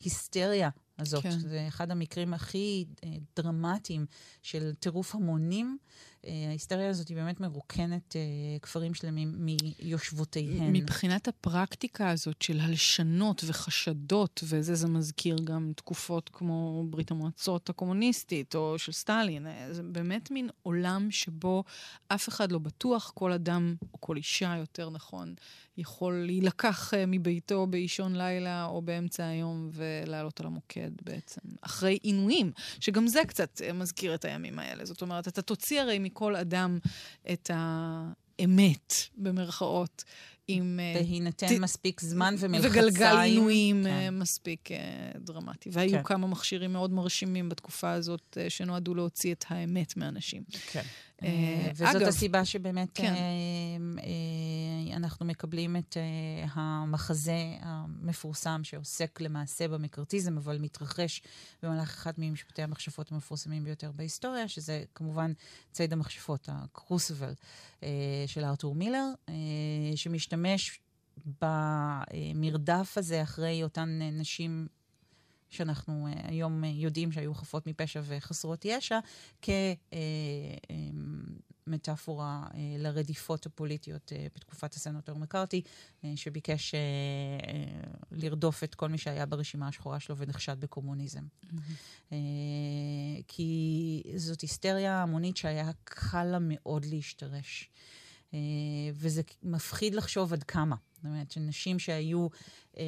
ההיסטריה 0.00 0.70
הזאת, 0.98 1.22
כן. 1.22 1.38
זה 1.38 1.64
אחד 1.68 1.90
המקרים 1.90 2.34
הכי 2.34 2.84
אה, 3.04 3.10
דרמטיים 3.36 4.06
של 4.42 4.74
טירוף 4.74 5.14
המונים. 5.14 5.78
אה, 6.26 6.48
ההיסטריה 6.48 6.88
הזאת 6.88 7.08
היא 7.08 7.16
באמת 7.16 7.40
מרוקנת 7.40 8.16
אה, 8.16 8.20
כפרים 8.62 8.94
שלמים 8.94 9.34
מיושבותיהן. 9.38 10.72
מבחינת 10.72 11.28
הפרקטיקה 11.28 12.10
הזאת 12.10 12.42
של 12.42 12.60
הלשנות 12.60 13.44
וחשדות, 13.46 14.44
וזה 14.48 14.74
זה 14.74 14.88
מזכיר 14.88 15.36
גם 15.44 15.72
תקופות 15.76 16.30
כמו 16.32 16.84
ברית 16.90 17.10
המועצות 17.10 17.70
הקומוניסטית 17.70 18.54
או 18.54 18.78
של 18.78 18.92
סטלין, 18.92 19.46
אה, 19.46 19.68
זה 19.70 19.82
באמת 19.82 20.30
מין 20.30 20.48
עולם 20.62 21.10
שבו 21.10 21.64
אף 22.08 22.28
אחד 22.28 22.52
לא 22.52 22.58
בטוח, 22.58 23.12
כל 23.14 23.32
אדם, 23.32 23.74
או 23.92 24.00
כל 24.00 24.16
אישה 24.16 24.54
יותר 24.58 24.90
נכון, 24.90 25.34
יכול 25.76 26.14
להילקח 26.26 26.92
מביתו 27.06 27.66
באישון 27.66 28.16
לילה 28.16 28.64
או 28.64 28.82
באמצע 28.82 29.26
היום 29.26 29.70
ולעלות 29.72 30.40
על 30.40 30.46
המוקד 30.46 30.90
בעצם, 31.02 31.40
אחרי 31.60 31.98
עינויים, 32.02 32.52
שגם 32.80 33.06
זה 33.06 33.20
קצת 33.28 33.60
מזכיר 33.74 34.14
את 34.14 34.24
הימים 34.24 34.58
האלה. 34.58 34.84
זאת 34.84 35.02
אומרת, 35.02 35.28
אתה 35.28 35.42
תוציא 35.42 35.80
הרי 35.80 35.98
מכל 36.14 36.36
אדם 36.36 36.78
את 37.32 37.50
האמת, 37.54 38.92
במרכאות. 39.16 40.04
עם... 40.48 40.80
אה, 40.82 41.00
בהינתן 41.00 41.46
ת... 41.46 41.60
מספיק 41.60 42.00
זמן 42.00 42.34
ומלחציים. 42.38 42.72
וגלגל 42.72 43.16
עינויים 43.16 43.82
כן. 43.84 43.90
אה, 43.90 44.10
מספיק 44.10 44.68
uh, 44.70 44.74
דרמטי. 45.18 45.70
והיו 45.72 45.90
כן. 45.90 46.02
כמה 46.02 46.26
מכשירים 46.26 46.72
מאוד 46.72 46.92
מרשימים 46.92 47.48
בתקופה 47.48 47.92
הזאת 47.92 48.38
שנועדו 48.48 48.94
להוציא 48.94 49.32
את 49.32 49.44
האמת 49.48 49.96
מאנשים. 49.96 50.42
כן. 50.72 50.82
Uh, 51.22 51.26
וזאת 51.74 51.88
אגב, 51.96 52.08
הסיבה 52.08 52.44
שבאמת 52.44 52.88
כן. 52.94 53.14
uh, 53.96 54.96
אנחנו 54.96 55.26
מקבלים 55.26 55.76
את 55.76 55.96
המחזה 56.52 57.56
המפורסם 57.60 58.60
שעוסק 58.64 59.20
למעשה 59.20 59.68
במקרטיזם, 59.68 60.36
אבל 60.36 60.58
מתרחש 60.58 61.22
במהלך 61.62 61.90
אחד 61.90 62.12
ממשפטי 62.18 62.62
המכשפות 62.62 63.12
המפורסמים 63.12 63.64
ביותר 63.64 63.92
בהיסטוריה, 63.92 64.48
שזה 64.48 64.84
כמובן 64.94 65.32
ציד 65.72 65.92
המכשפות, 65.92 66.48
הקרוסבל 66.52 67.32
uh, 67.80 67.84
של 68.26 68.44
ארתור 68.44 68.74
מילר, 68.74 69.06
שמשתמש 69.96 70.80
במרדף 71.42 72.98
הזה 72.98 73.22
אחרי 73.22 73.62
אותן 73.62 73.98
נשים 74.12 74.66
שאנחנו 75.54 76.08
היום 76.24 76.64
יודעים 76.64 77.12
שהיו 77.12 77.34
חפות 77.34 77.66
מפשע 77.66 78.00
וחסרות 78.04 78.64
ישע, 78.64 78.98
כמטאפורה 81.66 82.46
לרדיפות 82.78 83.46
הפוליטיות 83.46 84.12
בתקופת 84.36 84.74
הסנטור 84.74 85.18
מקארתי, 85.18 85.62
שביקש 86.16 86.74
לרדוף 88.12 88.64
את 88.64 88.74
כל 88.74 88.88
מי 88.88 88.98
שהיה 88.98 89.26
ברשימה 89.26 89.68
השחורה 89.68 90.00
שלו 90.00 90.16
ונחשד 90.16 90.60
בקומוניזם. 90.60 91.22
Mm-hmm. 91.44 92.14
כי 93.28 94.02
זאת 94.16 94.40
היסטריה 94.40 95.02
המונית 95.02 95.36
שהיה 95.36 95.70
קל 95.84 96.24
לה 96.24 96.38
מאוד 96.40 96.84
להשתרש. 96.84 97.70
אה, 98.34 98.38
וזה 98.94 99.22
מפחיד 99.42 99.94
לחשוב 99.94 100.32
עד 100.32 100.42
כמה. 100.42 100.76
זאת 100.96 101.04
אומרת, 101.04 101.30
שנשים 101.30 101.78
שהיו 101.78 102.28
אה, 102.78 102.84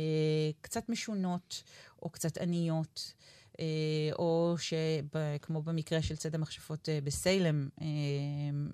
קצת 0.60 0.88
משונות 0.88 1.62
או 2.02 2.10
קצת 2.10 2.38
עניות, 2.38 3.12
או 4.18 4.54
שכמו 4.58 5.62
במקרה 5.62 6.02
של 6.02 6.16
צד 6.16 6.34
המכשפות 6.34 6.88
אה, 6.88 6.98
בסיילם, 7.04 7.68
אה, 7.80 7.86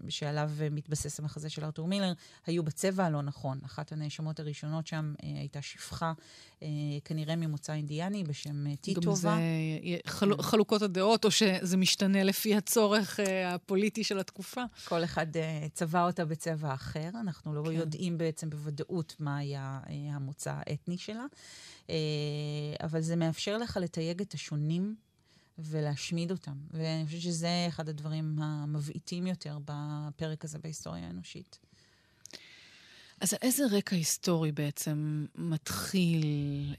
שעליו 0.08 0.50
מתבסס 0.70 1.20
המחזה 1.20 1.50
של 1.50 1.64
ארתור 1.64 1.88
מילר, 1.88 2.12
היו 2.46 2.62
בצבע 2.62 3.04
הלא 3.04 3.22
נכון. 3.22 3.58
אחת 3.64 3.92
הנאשמות 3.92 4.40
הראשונות 4.40 4.86
שם 4.86 5.14
הייתה 5.22 5.62
שפחה, 5.62 6.12
כנראה 7.04 7.36
ממוצא 7.36 7.72
אינדיאני, 7.72 8.24
בשם 8.24 8.74
טיטובה. 8.74 9.08
גם 9.08 9.16
זה 9.16 9.30
חל... 10.06 10.42
חלוקות 10.42 10.82
הדעות, 10.82 11.24
או 11.24 11.30
שזה 11.30 11.76
משתנה 11.76 12.24
לפי 12.24 12.56
הצורך 12.56 13.20
הפוליטי 13.46 14.04
של 14.04 14.18
התקופה? 14.18 14.62
כל 14.84 15.04
אחד 15.04 15.26
צבע 15.72 16.06
אותה 16.06 16.24
בצבע 16.24 16.74
אחר. 16.74 17.08
אנחנו 17.20 17.54
לא 17.54 17.62
כן. 17.64 17.72
יודעים 17.72 18.18
בעצם 18.18 18.50
בוודאות 18.50 19.16
מה 19.18 19.36
היה 19.36 19.80
המוצא 19.88 20.54
האתני 20.56 20.98
שלה. 20.98 21.24
אה, 21.90 21.96
אבל 22.82 23.00
זה 23.00 23.16
מאפשר 23.16 23.58
לך 23.58 23.78
לתייג 23.82 24.20
את 24.20 24.34
השונים 24.34 24.71
ולהשמיד 25.58 26.30
אותם. 26.30 26.56
ואני 26.70 27.06
חושבת 27.06 27.20
שזה 27.20 27.64
אחד 27.68 27.88
הדברים 27.88 28.38
המבעיטים 28.42 29.26
יותר 29.26 29.58
בפרק 29.64 30.44
הזה 30.44 30.58
בהיסטוריה 30.58 31.06
האנושית. 31.06 31.58
אז 33.20 33.32
על 33.32 33.38
איזה 33.42 33.64
רקע 33.70 33.96
היסטורי 33.96 34.52
בעצם 34.52 35.26
מתחיל 35.34 36.24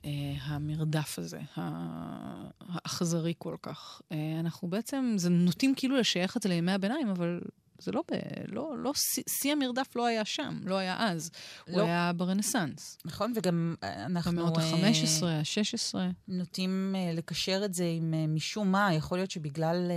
אה, 0.06 0.10
המרדף 0.42 1.20
הזה, 1.20 1.40
האכזרי 1.56 3.34
כל 3.38 3.56
כך? 3.62 4.02
אה, 4.12 4.40
אנחנו 4.40 4.68
בעצם, 4.68 5.14
זה 5.18 5.30
נוטים 5.30 5.76
כאילו 5.76 5.98
לשייך 5.98 6.38
את 6.38 6.42
זה 6.42 6.50
לימי 6.50 6.72
הביניים, 6.72 7.10
אבל 7.10 7.42
זה 7.84 7.92
לא, 7.92 8.04
ב, 8.12 8.16
לא, 8.48 8.78
לא, 8.78 8.92
שיא 9.30 9.52
המרדף 9.52 9.96
לא 9.96 10.06
היה 10.06 10.26
שם, 10.26 10.60
לא 10.66 10.76
היה 10.76 11.10
אז. 11.10 11.32
לא. 11.68 11.74
הוא 11.74 11.82
היה 11.82 12.12
ברנסאנס. 12.16 12.98
נכון, 13.06 13.34
וגם 13.36 13.76
אה, 13.84 14.06
אנחנו... 14.06 14.32
במאות 14.32 14.58
ה-15, 14.58 15.26
ה-16. 15.26 15.96
נוטים 16.28 16.96
uh, 16.96 17.18
לקשר 17.18 17.62
את 17.66 17.74
זה 17.74 17.86
עם 17.98 18.36
משום 18.36 18.72
מה, 18.72 18.94
יכול 18.94 19.18
להיות 19.18 19.32
שבגלל 19.32 19.92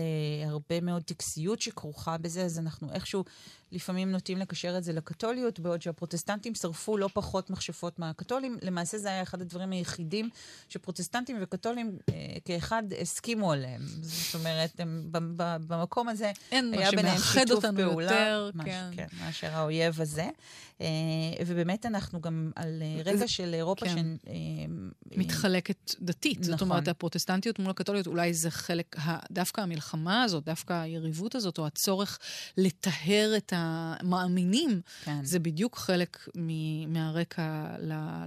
הרבה 0.46 0.80
מאוד 0.80 1.02
טקסיות 1.02 1.60
שכרוכה 1.60 2.18
בזה, 2.18 2.44
אז 2.44 2.58
אנחנו 2.58 2.92
איכשהו 2.92 3.24
לפעמים 3.72 4.12
נוטים 4.12 4.38
לקשר 4.38 4.78
את 4.78 4.84
זה 4.84 4.92
לקתוליות, 4.92 5.60
בעוד 5.60 5.82
שהפרוטסטנטים 5.82 6.54
שרפו 6.54 6.96
לא 6.96 7.08
פחות 7.12 7.50
מכשפות 7.50 7.98
מהקתולים. 7.98 8.58
למעשה 8.62 8.98
זה 8.98 9.08
היה 9.08 9.22
אחד 9.22 9.40
הדברים 9.40 9.72
היחידים 9.72 10.30
שפרוטסטנטים 10.68 11.36
וקתולים 11.40 11.98
אה, 12.08 12.14
כאחד 12.44 12.82
הסכימו 13.00 13.52
עליהם. 13.52 13.82
זאת 14.00 14.34
אומרת, 14.34 14.70
הם, 14.78 15.08
במקום 15.68 16.08
הזה 16.08 16.32
היה 16.50 16.90
ביניהם 16.90 17.18
שיתוף 17.18 17.64
פעולה. 17.76 18.10
יותר, 18.10 18.50
מש, 18.54 18.64
כן. 18.64 18.90
כן, 18.96 19.06
מאשר 19.20 19.48
האויב 19.52 20.00
הזה. 20.00 20.28
אה, 20.80 20.86
ובאמת 21.46 21.86
אנחנו 21.86 22.20
גם 22.20 22.50
על 22.56 22.82
אה, 22.82 23.12
רקע 23.12 23.28
של 23.28 23.54
אירופה 23.54 23.86
כן. 23.86 24.16
ש... 24.22 24.28
אה, 24.28 24.34
מתחלקת 25.16 25.94
דתית. 26.00 26.38
נכון. 26.38 26.52
זאת 26.52 26.62
אומרת, 26.62 26.88
הפרוטסטנטיות 26.88 27.58
מול 27.58 27.70
הקתוליות, 27.70 28.06
אולי 28.06 28.34
זה 28.34 28.50
חלק, 28.50 28.96
דווקא 29.30 29.60
המלחמה 29.60 30.22
הזאת, 30.22 30.44
דווקא 30.44 30.72
היריבות 30.72 31.34
הזאת, 31.34 31.58
או 31.58 31.66
הצורך 31.66 32.18
לטהר 32.56 33.34
את 33.36 33.52
המאמינים, 33.56 34.80
כן. 35.04 35.24
זה 35.24 35.38
בדיוק 35.38 35.76
חלק 35.78 36.28
מהרקע 36.88 37.76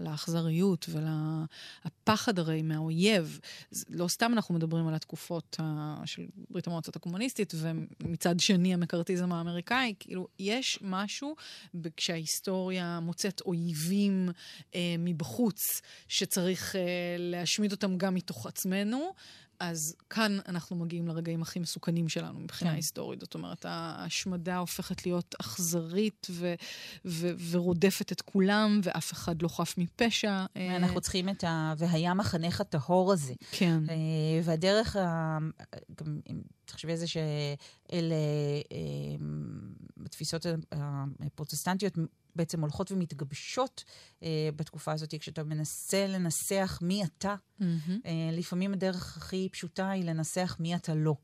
לאכזריות 0.01 0.89
הפחד 1.85 2.39
הרי 2.39 2.61
מהאויב. 2.61 3.39
לא 3.89 4.07
סתם 4.07 4.31
אנחנו 4.33 4.55
מדברים 4.55 4.87
על 4.87 4.93
התקופות. 4.93 5.59
של 6.05 6.25
ברית 6.49 6.67
המועצות 6.67 6.95
הקומוניסטית, 6.95 7.53
ומצד 7.55 8.39
שני 8.39 8.73
המקארתיזם 8.73 9.28
האמריקאי, 9.31 9.93
כאילו, 9.99 10.27
יש 10.39 10.79
משהו 10.81 11.35
כשההיסטוריה 11.97 12.99
מוצאת 12.99 13.41
אויבים 13.41 14.29
אה, 14.75 14.95
מבחוץ, 14.99 15.81
שצריך 16.07 16.75
אה, 16.75 16.81
להשמיד 17.17 17.71
אותם 17.71 17.97
גם 17.97 18.13
מתוך 18.15 18.45
עצמנו. 18.45 19.13
אז 19.59 19.95
כאן 20.09 20.37
אנחנו 20.47 20.75
מגיעים 20.75 21.07
לרגעים 21.07 21.41
הכי 21.41 21.59
מסוכנים 21.59 22.09
שלנו 22.09 22.39
מבחינה 22.39 22.71
כן. 22.71 22.75
היסטורית. 22.75 23.19
זאת 23.19 23.33
אומרת, 23.33 23.65
ההשמדה 23.65 24.57
הופכת 24.57 25.05
להיות 25.05 25.35
אכזרית 25.41 26.27
ו- 26.29 26.53
ו- 27.05 27.31
ורודפת 27.49 28.11
את 28.11 28.21
כולם, 28.21 28.81
ואף 28.83 29.11
אחד 29.11 29.41
לא 29.41 29.47
חף 29.47 29.75
מפשע. 29.77 30.45
אנחנו 30.55 31.01
צריכים 31.01 31.29
את 31.29 31.43
ה... 31.43 31.73
והיה 31.77 32.13
מחנך 32.13 32.61
הטהור 32.61 33.13
הזה. 33.13 33.33
כן. 33.51 33.83
אה, 33.89 33.95
והדרך, 34.43 34.95
ה... 34.95 35.37
תחשבי 36.69 36.91
איזה 36.91 37.07
שאלה 37.07 38.15
התפיסות 40.05 40.45
אה, 40.45 41.03
הפרוטסטנטיות 41.19 41.93
בעצם 42.35 42.61
הולכות 42.61 42.91
ומתגבשות 42.91 43.83
אה, 44.23 44.49
בתקופה 44.55 44.91
הזאת, 44.91 45.15
כשאתה 45.19 45.43
מנסה 45.43 46.07
לנסח 46.07 46.79
מי 46.81 47.03
אתה. 47.03 47.35
Mm-hmm. 47.35 47.63
אה, 48.05 48.29
לפעמים 48.31 48.73
הדרך 48.73 49.17
הכי 49.17 49.49
פשוטה 49.51 49.89
היא 49.89 50.03
לנסח 50.03 50.57
מי 50.59 50.75
אתה 50.75 50.95
לא. 50.95 51.15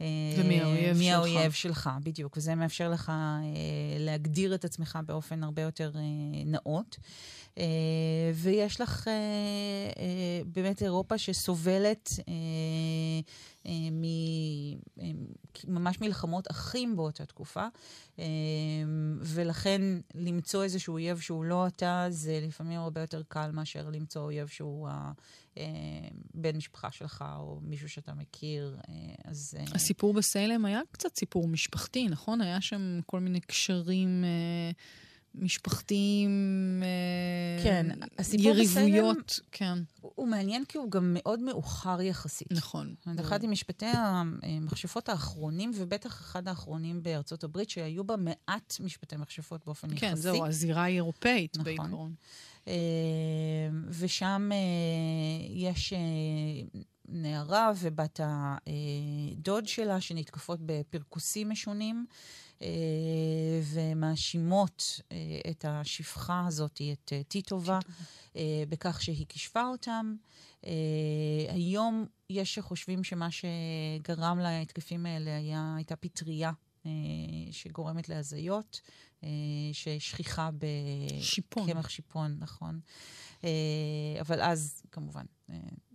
אה, 0.00 0.06
ומי 0.38 0.60
האויב 0.60 0.96
מי 0.96 1.04
שלך. 1.04 1.14
האויב 1.14 1.52
שלך, 1.52 1.90
בדיוק. 2.02 2.36
וזה 2.36 2.54
מאפשר 2.54 2.90
לך 2.90 3.08
אה, 3.08 3.14
להגדיר 3.98 4.54
את 4.54 4.64
עצמך 4.64 4.98
באופן 5.06 5.42
הרבה 5.42 5.62
יותר 5.62 5.92
אה, 5.94 6.00
נאות. 6.46 6.96
אה, 7.58 7.64
ויש 8.34 8.80
לך 8.80 9.08
אה, 9.08 9.12
אה, 9.12 10.44
באמת 10.46 10.82
אירופה 10.82 11.18
שסובלת 11.18 12.10
אה, 12.28 12.34
ממש 15.68 16.00
מלחמות 16.00 16.50
אחים 16.50 16.96
באותה 16.96 17.26
תקופה, 17.26 17.66
אה, 18.18 18.24
ולכן 19.20 19.82
למצוא 20.14 20.64
איזשהו 20.64 20.92
אויב 20.92 21.18
שהוא 21.18 21.44
לא 21.44 21.66
אתה, 21.66 22.06
זה 22.10 22.40
לפעמים 22.42 22.78
הרבה 22.78 23.00
יותר 23.00 23.22
קל 23.28 23.50
מאשר 23.50 23.90
למצוא 23.90 24.22
אויב 24.22 24.48
שהוא 24.48 24.88
אה, 25.58 25.68
בן 26.34 26.56
משפחה 26.56 26.90
שלך 26.90 27.24
או 27.36 27.60
מישהו 27.62 27.88
שאתה 27.88 28.14
מכיר. 28.14 28.76
אז... 29.24 29.56
הסיפור 29.74 30.14
בסיילם 30.14 30.64
היה 30.64 30.80
קצת 30.90 31.16
סיפור 31.16 31.48
משפחתי, 31.48 32.08
נכון? 32.08 32.40
היה 32.40 32.60
שם 32.60 33.00
כל 33.06 33.20
מיני 33.20 33.40
קשרים... 33.40 34.24
משפחתיים, 35.36 36.82
כן, 37.62 37.86
יריבויות, 38.32 39.16
בסלם, 39.26 39.46
כן. 39.52 39.78
הוא, 40.00 40.12
הוא 40.14 40.28
מעניין 40.28 40.64
כי 40.64 40.78
הוא 40.78 40.90
גם 40.90 41.10
מאוד 41.14 41.40
מאוחר 41.40 42.00
יחסית. 42.00 42.52
נכון. 42.52 42.94
אחד 43.20 43.46
ממשפטי 43.46 43.86
המכשפות 44.42 45.08
האחרונים, 45.08 45.70
ובטח 45.74 46.20
אחד 46.20 46.48
האחרונים 46.48 47.02
בארצות 47.02 47.44
הברית, 47.44 47.70
שהיו 47.70 48.04
בה 48.04 48.16
מעט 48.16 48.74
משפטי 48.80 49.16
מכשפות 49.16 49.66
באופן 49.66 49.88
כן, 49.88 49.94
יחסי. 49.94 50.06
כן, 50.06 50.14
זהו, 50.14 50.46
הזירה 50.46 50.82
היא 50.82 50.96
אירופאית 50.96 51.56
נכון. 51.56 51.64
בעיקרון. 51.64 52.14
ושם 53.88 54.50
יש 55.50 55.92
נערה 57.08 57.72
ובת 57.76 58.20
הדוד 58.22 59.68
שלה 59.68 60.00
שנתקפות 60.00 60.58
בפרכוסים 60.66 61.50
משונים. 61.50 62.06
אה, 62.62 62.68
ומאשימות 63.62 65.00
אה, 65.12 65.16
את 65.50 65.64
השפחה 65.68 66.44
הזאת, 66.46 66.80
את 66.92 67.12
אה, 67.12 67.22
טיטובה, 67.22 67.78
בכך 68.68 69.02
שהיא 69.02 69.26
כישפה 69.28 69.66
אותם. 69.66 70.16
היום 71.48 72.06
יש 72.30 72.54
שחושבים 72.54 73.04
שמה 73.04 73.28
שגרם 73.30 74.38
להתקפים 74.38 75.06
האלה 75.06 75.36
היה, 75.36 75.74
הייתה 75.76 75.96
פטריה 75.96 76.52
שגורמת 77.50 78.08
להזיות, 78.08 78.80
ששכיחה 79.72 80.50
בקמח 81.56 81.88
שיפון, 81.88 82.36
נכון. 82.38 82.80
אבל 84.20 84.40
אז, 84.40 84.82
כמובן, 84.92 85.24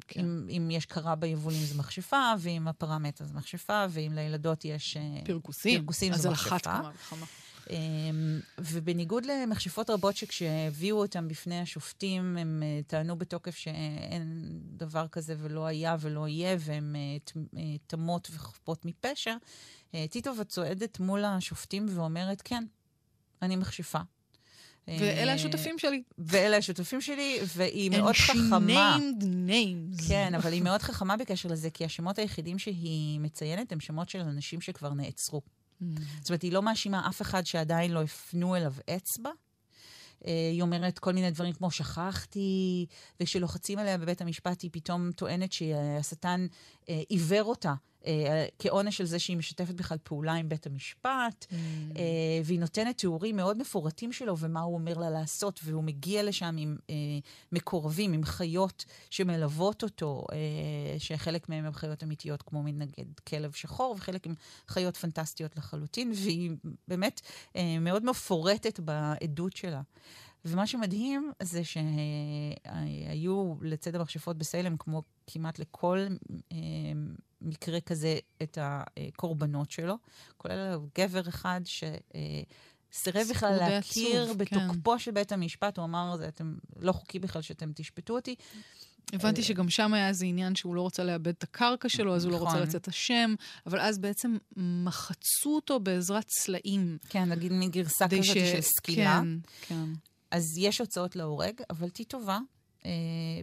כן. 0.07 0.19
אם, 0.19 0.47
אם 0.49 0.71
יש 0.71 0.85
קרה 0.85 1.15
ביבולים 1.15 1.61
זה 1.61 1.77
מכשפה, 1.77 2.33
ואם 2.39 2.67
הפרה 2.67 2.99
מתה 2.99 3.25
זה 3.25 3.33
מכשפה, 3.33 3.85
ואם 3.89 4.11
לילדות 4.15 4.65
יש 4.65 4.97
פרכוסים, 5.25 5.79
פרכוסים 5.79 6.13
זה 6.13 6.29
מכשפה. 6.29 6.45
אז 6.45 6.51
על 6.51 6.57
אחת 6.57 6.63
כמה 6.63 6.91
וכמה. 6.95 7.25
אמ, 7.69 8.39
ובניגוד 8.57 9.25
למכשפות 9.25 9.89
רבות 9.89 10.15
שכשהביאו 10.15 10.97
אותם 10.97 11.27
בפני 11.27 11.59
השופטים, 11.59 12.37
הם 12.37 12.63
אה, 12.63 12.79
טענו 12.87 13.15
בתוקף 13.15 13.55
שאין 13.55 14.59
דבר 14.63 15.07
כזה 15.07 15.35
ולא 15.37 15.65
היה 15.65 15.95
ולא 15.99 16.27
יהיה, 16.27 16.57
והן 16.59 16.95
אה, 16.95 17.01
אה, 17.57 17.75
תמות 17.87 18.27
וחפות 18.31 18.85
מפשע, 18.85 19.35
טיטובה 20.09 20.43
צועדת 20.43 20.99
מול 20.99 21.25
השופטים 21.25 21.85
ואומרת, 21.89 22.41
כן, 22.41 22.63
אני 23.41 23.55
מכשפה. 23.55 23.99
ואלה 24.87 25.33
השותפים 25.33 25.79
שלי. 25.79 26.03
ואלה 26.17 26.57
השותפים 26.57 27.01
שלי, 27.01 27.39
והיא 27.55 27.91
מאוד 27.91 28.15
חכמה. 28.15 28.97
And 28.97 28.99
she 28.99 29.23
named 29.23 29.23
names. 29.23 30.07
כן, 30.07 30.35
אבל 30.35 30.51
היא 30.51 30.61
מאוד 30.61 30.81
חכמה 30.81 31.17
בקשר 31.17 31.49
לזה, 31.49 31.69
כי 31.69 31.85
השמות 31.85 32.19
היחידים 32.19 32.59
שהיא 32.59 33.19
מציינת 33.19 33.71
הם 33.71 33.79
שמות 33.79 34.09
של 34.09 34.19
אנשים 34.19 34.61
שכבר 34.61 34.93
נעצרו. 34.93 35.41
Mm. 35.41 35.85
זאת 36.19 36.29
אומרת, 36.29 36.41
היא 36.41 36.51
לא 36.51 36.61
מאשימה 36.61 37.07
אף 37.09 37.21
אחד 37.21 37.45
שעדיין 37.45 37.91
לא 37.91 38.01
הפנו 38.01 38.55
אליו 38.55 38.73
אצבע. 38.95 39.29
אה, 40.27 40.49
היא 40.51 40.61
אומרת 40.61 40.99
כל 40.99 41.13
מיני 41.13 41.31
דברים 41.31 41.53
כמו 41.53 41.71
שכחתי, 41.71 42.85
וכשלוחצים 43.19 43.79
עליה 43.79 43.97
בבית 43.97 44.21
המשפט 44.21 44.61
היא 44.61 44.69
פתאום 44.73 45.11
טוענת 45.11 45.53
שהשטן 45.53 46.47
אה, 46.89 47.01
עיוור 47.09 47.43
אותה 47.43 47.69
אה, 47.69 47.75
כעונש 48.59 49.01
על 49.01 49.07
זה 49.07 49.19
שהיא 49.19 49.37
משתפת 49.37 49.73
בכלל 49.73 49.97
פעולה 50.03 50.33
עם 50.33 50.49
בית 50.49 50.65
המשפט, 50.65 51.45
mm. 51.49 51.55
אה, 51.97 52.41
והיא 52.43 52.59
נותנת 52.59 52.97
תיאורים 52.97 53.35
מאוד 53.35 53.57
מפורטים 53.57 54.11
שלו 54.11 54.37
ומה 54.37 54.61
הוא 54.61 54.73
אומר 54.73 54.97
לה 54.97 55.09
לעשות, 55.09 55.59
והוא 55.63 55.83
מגיע 55.83 56.23
לשם 56.23 56.55
עם 56.59 56.77
אה, 56.89 56.95
מקורבים, 57.51 58.13
עם 58.13 58.23
חיות 58.23 58.85
שמלוות 59.09 59.83
אותו, 59.83 60.25
אה, 60.31 60.99
שחלק 60.99 61.49
מהם 61.49 61.65
הם 61.65 61.73
חיות 61.73 62.03
אמיתיות, 62.03 62.41
כמו 62.41 62.63
מנגד 62.63 63.19
כלב 63.27 63.51
שחור, 63.51 63.95
וחלק 63.97 64.27
הם 64.27 64.35
חיות 64.67 64.97
פנטסטיות 64.97 65.57
לחלוטין, 65.57 66.11
והיא 66.15 66.51
באמת 66.87 67.21
אה, 67.55 67.79
מאוד 67.79 68.05
מפורטת 68.05 68.79
בעדות 68.79 69.55
שלה. 69.55 69.81
ומה 70.45 70.67
שמדהים 70.67 71.31
זה 71.41 71.61
שהיו 71.63 73.55
לצד 73.61 73.95
המכשפות 73.95 74.37
בסיילם, 74.37 74.77
כמו 74.77 75.03
כמעט 75.27 75.59
לכל 75.59 76.07
אה, 76.51 76.57
מקרה 77.41 77.81
כזה, 77.81 78.19
את 78.43 78.57
הקורבנות 78.61 79.71
שלו, 79.71 79.97
כולל 80.37 80.79
גבר 80.97 81.29
אחד 81.29 81.61
ש... 81.65 81.83
אה, 82.15 82.41
סירב 82.93 83.27
בכלל 83.29 83.55
להכיר 83.59 84.23
עצוב, 84.23 84.37
בתוקפו 84.37 84.91
כן. 84.91 84.99
של 84.99 85.11
בית 85.11 85.31
המשפט, 85.31 85.77
הוא 85.77 85.85
אמר, 85.85 86.17
זה 86.17 86.27
אתם, 86.27 86.55
לא 86.79 86.91
חוקי 86.91 87.19
בכלל 87.19 87.41
שאתם 87.41 87.71
תשפטו 87.75 88.15
אותי. 88.15 88.35
הבנתי 89.13 89.43
שגם 89.43 89.69
שם 89.69 89.93
היה 89.93 90.07
איזה 90.07 90.25
עניין 90.25 90.55
שהוא 90.55 90.75
לא 90.75 90.81
רוצה 90.81 91.03
לאבד 91.03 91.27
את 91.27 91.43
הקרקע 91.43 91.89
שלו, 91.89 92.15
אז 92.15 92.25
הוא 92.25 92.31
לא 92.31 92.37
רוצה 92.37 92.51
נכון. 92.51 92.61
לצאת 92.61 92.87
אשם, 92.87 93.35
אבל 93.65 93.79
אז 93.79 93.99
בעצם 93.99 94.37
מחצו 94.57 95.55
אותו 95.55 95.79
בעזרת 95.79 96.25
צלעים. 96.27 96.97
כן, 97.09 97.29
נגיד 97.29 97.51
מין 97.51 97.69
גרסה 97.69 98.07
כזאת 98.07 98.23
ש... 98.23 98.37
של 98.37 98.61
סקילה. 98.61 99.21
כן, 99.21 99.27
כן. 99.61 99.85
אז 100.31 100.57
יש 100.57 100.79
הוצאות 100.79 101.15
להורג, 101.15 101.61
אבל 101.69 101.89
טיטובה 101.89 102.39
אה, 102.85 102.91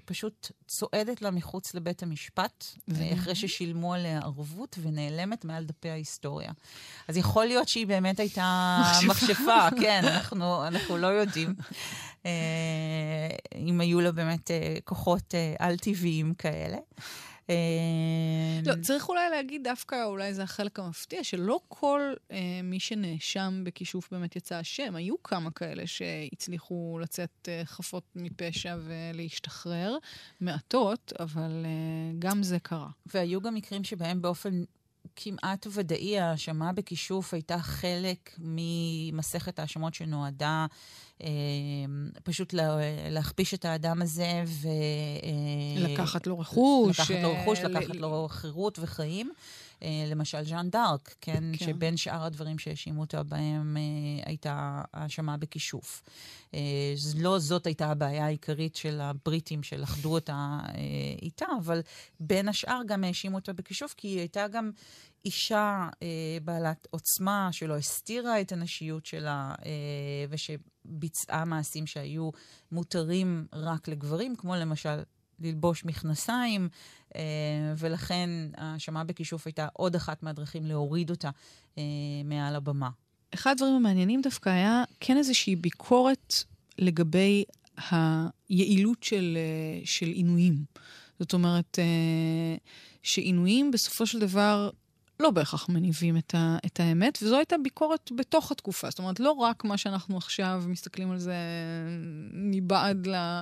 פשוט 0.05 0.51
צועדת 0.67 1.23
לה 1.23 1.31
מחוץ 1.31 1.75
לבית 1.75 2.03
המשפט, 2.03 2.65
אה, 2.97 3.13
אחרי 3.15 3.35
ששילמו 3.35 3.95
עליה 3.95 4.19
ערבות, 4.19 4.79
ונעלמת 4.83 5.45
מעל 5.45 5.65
דפי 5.65 5.91
ההיסטוריה. 5.91 6.53
אז 7.09 7.17
יכול 7.17 7.47
להיות 7.47 7.69
שהיא 7.69 7.87
באמת 7.87 8.21
הייתה 8.21 8.79
מכשפה, 9.09 9.69
כן, 9.81 10.05
אנחנו, 10.05 10.67
אנחנו 10.67 10.97
לא 10.97 11.07
יודעים. 11.07 11.55
אה, 12.27 13.29
אם 13.57 13.81
היו 13.81 14.01
לה 14.01 14.13
באמת 14.13 14.51
אה, 14.51 14.77
כוחות 14.85 15.35
אה, 15.35 15.55
על-טבעיים 15.59 16.35
כאלה. 16.35 16.77
לא, 18.67 18.75
צריך 18.83 19.09
אולי 19.09 19.31
להגיד 19.31 19.65
דווקא, 19.65 20.05
אולי 20.05 20.35
זה 20.35 20.43
החלק 20.43 20.79
המפתיע, 20.79 21.25
שלא 21.25 21.61
כל 21.69 22.01
אה, 22.31 22.61
מי 22.63 22.81
שנאשם 22.81 23.61
בכישוף 23.65 24.11
באמת 24.13 24.37
יצא 24.37 24.61
אשם. 24.61 24.97
היו 24.97 25.23
כמה 25.23 25.51
כאלה 25.51 25.87
שהצליחו 25.87 26.99
לצאת 27.03 27.49
אה, 27.49 27.63
חפות 27.65 28.05
מפשע 28.17 28.77
ולהשתחרר, 28.85 29.97
מעטות, 30.41 31.13
אבל 31.21 31.65
אה, 31.65 32.13
גם 32.19 32.43
זה 32.43 32.59
קרה. 32.59 32.89
והיו 33.07 33.41
גם 33.41 33.55
מקרים 33.55 33.85
שבהם 33.85 34.23
באופן 34.23 34.63
כמעט 35.21 35.67
ודאי 35.73 36.19
ההאשמה 36.19 36.73
בכישוף 36.73 37.35
הייתה 37.35 37.59
חלק 37.59 38.35
ממסכת 38.39 39.59
האשמות 39.59 39.95
שנועדה 39.95 40.67
אה, 41.23 41.29
פשוט 42.23 42.53
לה, 42.53 42.77
להכפיש 43.11 43.55
את 43.55 43.65
האדם 43.65 44.03
הזה 44.03 44.43
ו... 44.47 44.69
אה, 44.69 45.89
לקחת 45.89 46.27
לו 46.27 46.39
רכוש. 46.39 47.01
לקחת 47.01 47.15
לו 47.23 47.33
רכוש, 47.33 47.59
לקחת 47.59 47.97
לו 47.97 48.27
חירות 48.31 48.79
וחיים. 48.79 49.33
למשל 50.07 50.45
ז'אן 50.45 50.71
דארק, 50.71 51.15
כן? 51.21 51.53
כן, 51.59 51.67
שבין 51.67 51.97
שאר 51.97 52.25
הדברים 52.25 52.59
שהאשימו 52.59 53.01
אותה 53.01 53.23
בהם 53.23 53.77
הייתה 54.25 54.83
האשמה 54.95 55.37
בכישוף. 55.37 56.03
לא 57.17 57.39
זאת 57.39 57.67
הייתה 57.67 57.91
הבעיה 57.91 58.27
העיקרית 58.27 58.77
של 58.77 59.01
הבריטים 59.01 59.63
שלכדו 59.63 60.15
אותה 60.15 60.59
איתה, 61.23 61.47
אבל 61.61 61.81
בין 62.21 62.49
השאר 62.49 62.81
גם 62.87 63.05
האשימו 63.05 63.37
אותה 63.37 63.53
בכישוף, 63.53 63.95
כי 63.97 64.09
היא 64.09 64.19
הייתה 64.19 64.49
גם 64.49 64.71
אישה 65.25 65.89
אה, 66.03 66.39
בעלת 66.45 66.87
עוצמה 66.91 67.49
שלא 67.53 67.77
הסתירה 67.77 68.41
את 68.41 68.53
הנשיות 68.53 69.07
שלה 69.07 69.55
אה, 69.67 70.25
ושביצעה 70.31 71.45
מעשים 71.45 71.87
שהיו 71.87 72.31
מותרים 72.73 73.47
רק 73.53 73.89
לגברים, 73.89 74.37
כמו 74.37 74.57
למשל 74.57 75.03
ללבוש 75.41 75.85
מכנסיים, 75.85 76.69
אה, 77.17 77.21
ולכן 77.77 78.31
האשמה 78.57 79.05
בכישוף 79.05 79.47
הייתה 79.47 79.69
עוד 79.73 79.95
אחת 79.95 80.23
מהדרכים 80.23 80.67
להוריד 80.67 81.11
אותה 81.11 81.31
אה, 81.79 81.83
מעל 82.25 82.57
הבמה. 82.57 82.91
אחד 83.35 83.51
הדברים 83.51 83.75
המעניינים 83.75 84.23
דווקא 84.23 84.49
היה 84.49 84.85
כן 85.01 85.17
איזושהי 85.17 85.57
ביקורת 85.57 86.35
לגבי 86.79 87.45
היעילות 87.91 89.03
של, 89.03 89.39
אה, 89.41 89.81
של 89.85 90.07
עינויים. 90.07 90.65
זאת 91.21 91.33
אומרת, 91.33 91.79
שעינויים 93.03 93.71
בסופו 93.71 94.07
של 94.07 94.19
דבר 94.19 94.71
לא 95.21 95.31
בהכרח 95.31 95.69
מניבים 95.69 96.17
את, 96.17 96.35
ה, 96.35 96.59
את 96.67 96.81
האמת, 96.81 97.19
וזו 97.23 97.37
הייתה 97.37 97.57
ביקורת 97.63 98.11
בתוך 98.17 98.53
התקופה. 98.53 98.91
זאת 98.91 98.99
אומרת, 98.99 99.21
לא 99.21 99.31
רק 99.33 99.65
מה 99.65 99.77
שאנחנו 99.77 100.17
עכשיו 100.17 100.63
מסתכלים 100.67 101.11
על 101.11 101.19
זה 101.19 101.37
מבעד 102.33 103.07
ל, 103.07 103.41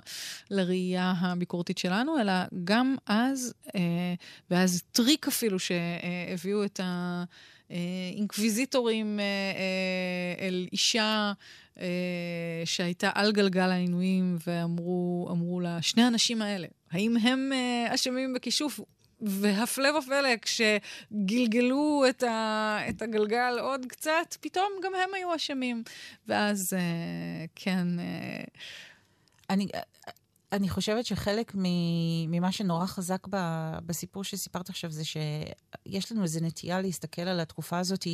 לראייה 0.51 1.15
הביקורתית 1.21 1.79
שלנו, 1.79 2.21
אלא 2.21 2.33
גם 2.65 2.97
אז, 3.07 3.55
אה, 3.75 4.15
ואז 4.51 4.83
טריק 4.93 5.29
אפילו 5.29 5.59
שהביאו 5.59 6.65
את 6.65 6.81
האינקוויזיטורים 7.71 9.21
אה, 9.21 9.25
אה, 9.25 10.47
אל 10.47 10.69
אישה 10.73 11.33
אה, 11.81 11.87
שהייתה 12.65 13.11
על 13.15 13.33
גלגל 13.33 13.71
העינויים, 13.71 14.39
ואמרו 14.47 15.61
לה, 15.63 15.83
שני 15.83 16.03
האנשים 16.03 16.43
האלה, 16.43 16.67
האם 16.91 17.17
הם 17.17 17.53
אה, 17.53 17.95
אשמים 17.95 18.35
בכישוף? 18.35 18.81
והפלא 19.21 19.99
ופלא, 19.99 20.29
כשגלגלו 20.43 22.05
את, 22.09 22.23
ה, 22.23 22.79
את 22.89 23.03
הגלגל 23.03 23.59
עוד 23.61 23.87
קצת, 23.89 24.37
פתאום 24.41 24.69
גם 24.85 24.93
הם 24.95 25.15
היו 25.15 25.35
אשמים. 25.37 25.83
ואז, 26.29 26.73
אה, 26.73 27.45
כן... 27.55 27.99
אה... 27.99 28.45
אני, 29.51 29.69
אני 30.53 30.69
חושבת 30.69 31.07
שחלק 31.07 31.53
ממה 32.29 32.53
שנורא 32.53 32.87
חזק 32.87 33.27
בסיפור 33.87 34.25
שסיפרת 34.25 34.69
עכשיו 34.69 34.91
זה 34.91 35.03
שיש 35.05 36.13
לנו 36.13 36.23
איזו 36.23 36.41
נטייה 36.43 36.81
להסתכל 36.81 37.23
על 37.23 37.41
התקופה 37.41 37.79
הזאת 37.79 38.07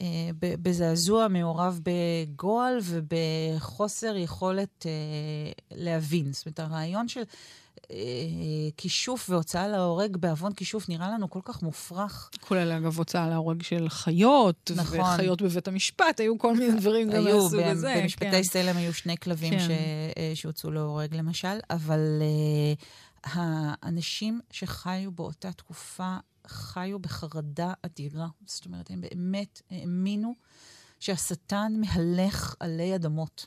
אה, 0.00 0.06
בזעזוע 0.40 1.28
מעורב 1.28 1.80
בגועל 1.82 2.78
ובחוסר 2.82 4.16
יכולת 4.16 4.86
אה, 4.86 5.52
להבין. 5.70 6.32
זאת 6.32 6.46
אומרת, 6.46 6.60
הרעיון 6.60 7.08
של... 7.08 7.22
כישוף 8.76 9.30
והוצאה 9.30 9.68
להורג 9.68 10.16
בעוון 10.16 10.52
כישוף 10.52 10.88
נראה 10.88 11.10
לנו 11.10 11.30
כל 11.30 11.40
כך 11.44 11.62
מופרך. 11.62 12.30
כולל, 12.40 12.72
אגב, 12.72 12.98
הוצאה 12.98 13.28
להורג 13.28 13.62
של 13.62 13.88
חיות, 13.88 14.70
נכון. 14.76 15.00
וחיות 15.00 15.42
בבית 15.42 15.68
המשפט, 15.68 16.20
היו 16.20 16.38
כל 16.38 16.56
מיני 16.56 16.80
דברים 16.80 17.10
גם 17.10 17.24
מהסוג 17.24 17.60
הזה. 17.60 17.88
היו, 17.88 18.02
במשפטי 18.02 18.30
כן. 18.30 18.42
סלם 18.42 18.76
היו 18.76 18.94
שני 18.94 19.16
כלבים 19.16 19.58
כן. 19.58 19.68
אה, 20.16 20.32
שהוצאו 20.34 20.70
להורג, 20.70 21.14
למשל, 21.14 21.58
אבל 21.70 22.22
uh, 22.22 23.28
האנשים 23.32 24.40
שחיו 24.50 25.12
באותה 25.12 25.52
תקופה 25.52 26.16
חיו 26.46 26.98
בחרדה 26.98 27.72
אדירה. 27.82 28.26
זאת 28.46 28.66
אומרת, 28.66 28.90
הם 28.90 29.00
באמת 29.00 29.62
האמינו 29.70 30.34
שהשטן 31.00 31.72
מהלך 31.78 32.54
עלי 32.60 32.94
אדמות. 32.94 33.46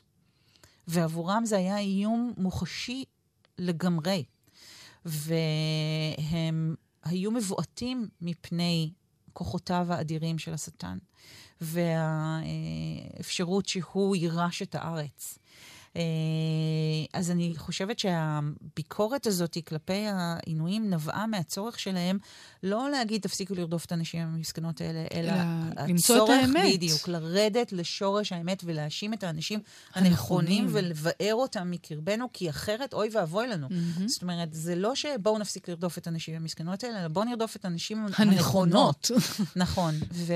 ועבורם 0.88 1.42
זה 1.44 1.56
היה 1.56 1.78
איום 1.78 2.32
מוחשי 2.36 3.04
לגמרי. 3.60 4.24
והם 5.04 6.74
היו 7.04 7.30
מבועטים 7.30 8.08
מפני 8.20 8.92
כוחותיו 9.32 9.86
האדירים 9.90 10.38
של 10.38 10.54
השטן, 10.54 10.98
והאפשרות 13.20 13.66
שהוא 13.66 14.16
יירש 14.16 14.62
את 14.62 14.74
הארץ. 14.74 15.38
אה, 15.96 16.02
אז 17.12 17.30
אני 17.30 17.54
חושבת 17.56 17.98
שהביקורת 17.98 19.26
הזאת 19.26 19.56
כלפי 19.66 20.06
העינויים 20.06 20.90
נבעה 20.90 21.26
מהצורך 21.26 21.78
שלהם 21.78 22.18
לא 22.62 22.90
להגיד 22.90 23.22
תפסיקו 23.22 23.54
לרדוף 23.54 23.84
את 23.84 23.92
הנשים 23.92 24.22
המסכנות 24.22 24.80
האלה, 24.80 25.04
אלא 25.14 25.32
הצורך 25.76 26.40
בדיוק, 26.64 27.08
לרדת 27.08 27.72
לשורש 27.72 28.32
האמת 28.32 28.62
ולהאשים 28.64 29.14
את 29.14 29.24
האנשים 29.24 29.60
הנכונים 29.94 30.66
ולבאר 30.70 31.34
אותם 31.34 31.70
מקרבנו, 31.70 32.26
כי 32.32 32.50
אחרת 32.50 32.94
אוי 32.94 33.08
ואבוי 33.12 33.46
לנו. 33.48 33.68
Mm-hmm. 33.68 34.06
זאת 34.06 34.22
אומרת, 34.22 34.48
זה 34.52 34.74
לא 34.74 34.94
שבואו 34.94 35.38
נפסיק 35.38 35.68
לרדוף 35.68 35.98
את 35.98 36.06
הנשים 36.06 36.36
המסכנות 36.36 36.84
האלה, 36.84 37.00
אלא 37.00 37.08
בואו 37.08 37.24
נרדוף 37.24 37.56
את 37.56 37.64
הנשים 37.64 38.06
הנכונות. 38.16 39.10
נכון. 39.56 39.94
ו... 40.12 40.32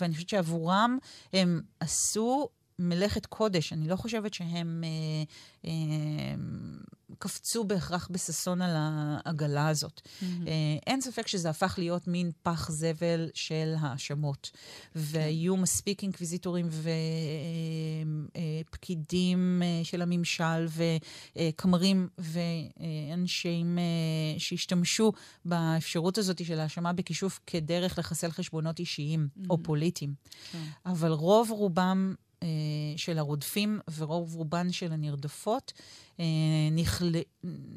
ואני 0.00 0.14
חושבת 0.14 0.28
שעבורם 0.28 0.98
הם 1.32 1.60
עשו 1.80 2.48
מלאכת 2.78 3.26
קודש. 3.26 3.72
אני 3.72 3.88
לא 3.88 3.96
חושבת 3.96 4.34
שהם 4.34 4.84
אה, 4.84 5.68
אה, 5.70 6.34
קפצו 7.18 7.64
בהכרח 7.64 8.08
בששון 8.12 8.62
על 8.62 8.74
העגלה 8.76 9.68
הזאת. 9.68 10.00
Mm-hmm. 10.00 10.24
אה, 10.46 10.52
אין 10.86 11.00
ספק 11.00 11.26
שזה 11.26 11.50
הפך 11.50 11.74
להיות 11.78 12.08
מין 12.08 12.30
פח 12.42 12.70
זבל 12.70 13.30
של 13.34 13.74
האשמות. 13.80 14.50
והיו 14.94 15.56
מספיק 15.56 16.02
אינקוויזיטורים 16.02 16.68
ופקידים 18.70 19.62
אה, 19.62 19.66
אה, 19.66 19.84
של 19.84 20.02
הממשל 20.02 20.66
וכמרים 21.36 22.08
ואנשים 22.18 23.78
אה, 23.78 23.84
שהשתמשו 24.38 25.12
באפשרות 25.44 26.18
הזאת 26.18 26.44
של 26.44 26.60
האשמה 26.60 26.92
בכישוף 26.92 27.40
כדרך 27.46 27.98
לחסל 27.98 28.30
חשבונות 28.30 28.78
אישיים 28.78 29.28
mm-hmm. 29.28 29.46
או 29.50 29.62
פוליטיים. 29.62 30.14
Okay. 30.14 30.52
כן. 30.52 30.62
אבל 30.86 31.10
רוב 31.12 31.50
רובם 31.50 32.14
אה, 32.18 32.27
של 32.96 33.18
הרודפים 33.18 33.80
ורוב 33.96 34.34
רובן 34.34 34.72
של 34.72 34.92
הנרדפות 34.92 35.72
אה, 36.20 36.24
נכל... 36.72 37.12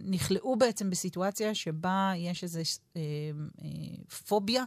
נכלאו 0.04 0.56
בעצם 0.56 0.89
בסיטואציה 0.89 1.56
שבה 1.56 2.13
יש 2.17 2.43
איזו 2.43 2.60
אה, 2.95 3.02
פוביה 4.28 4.63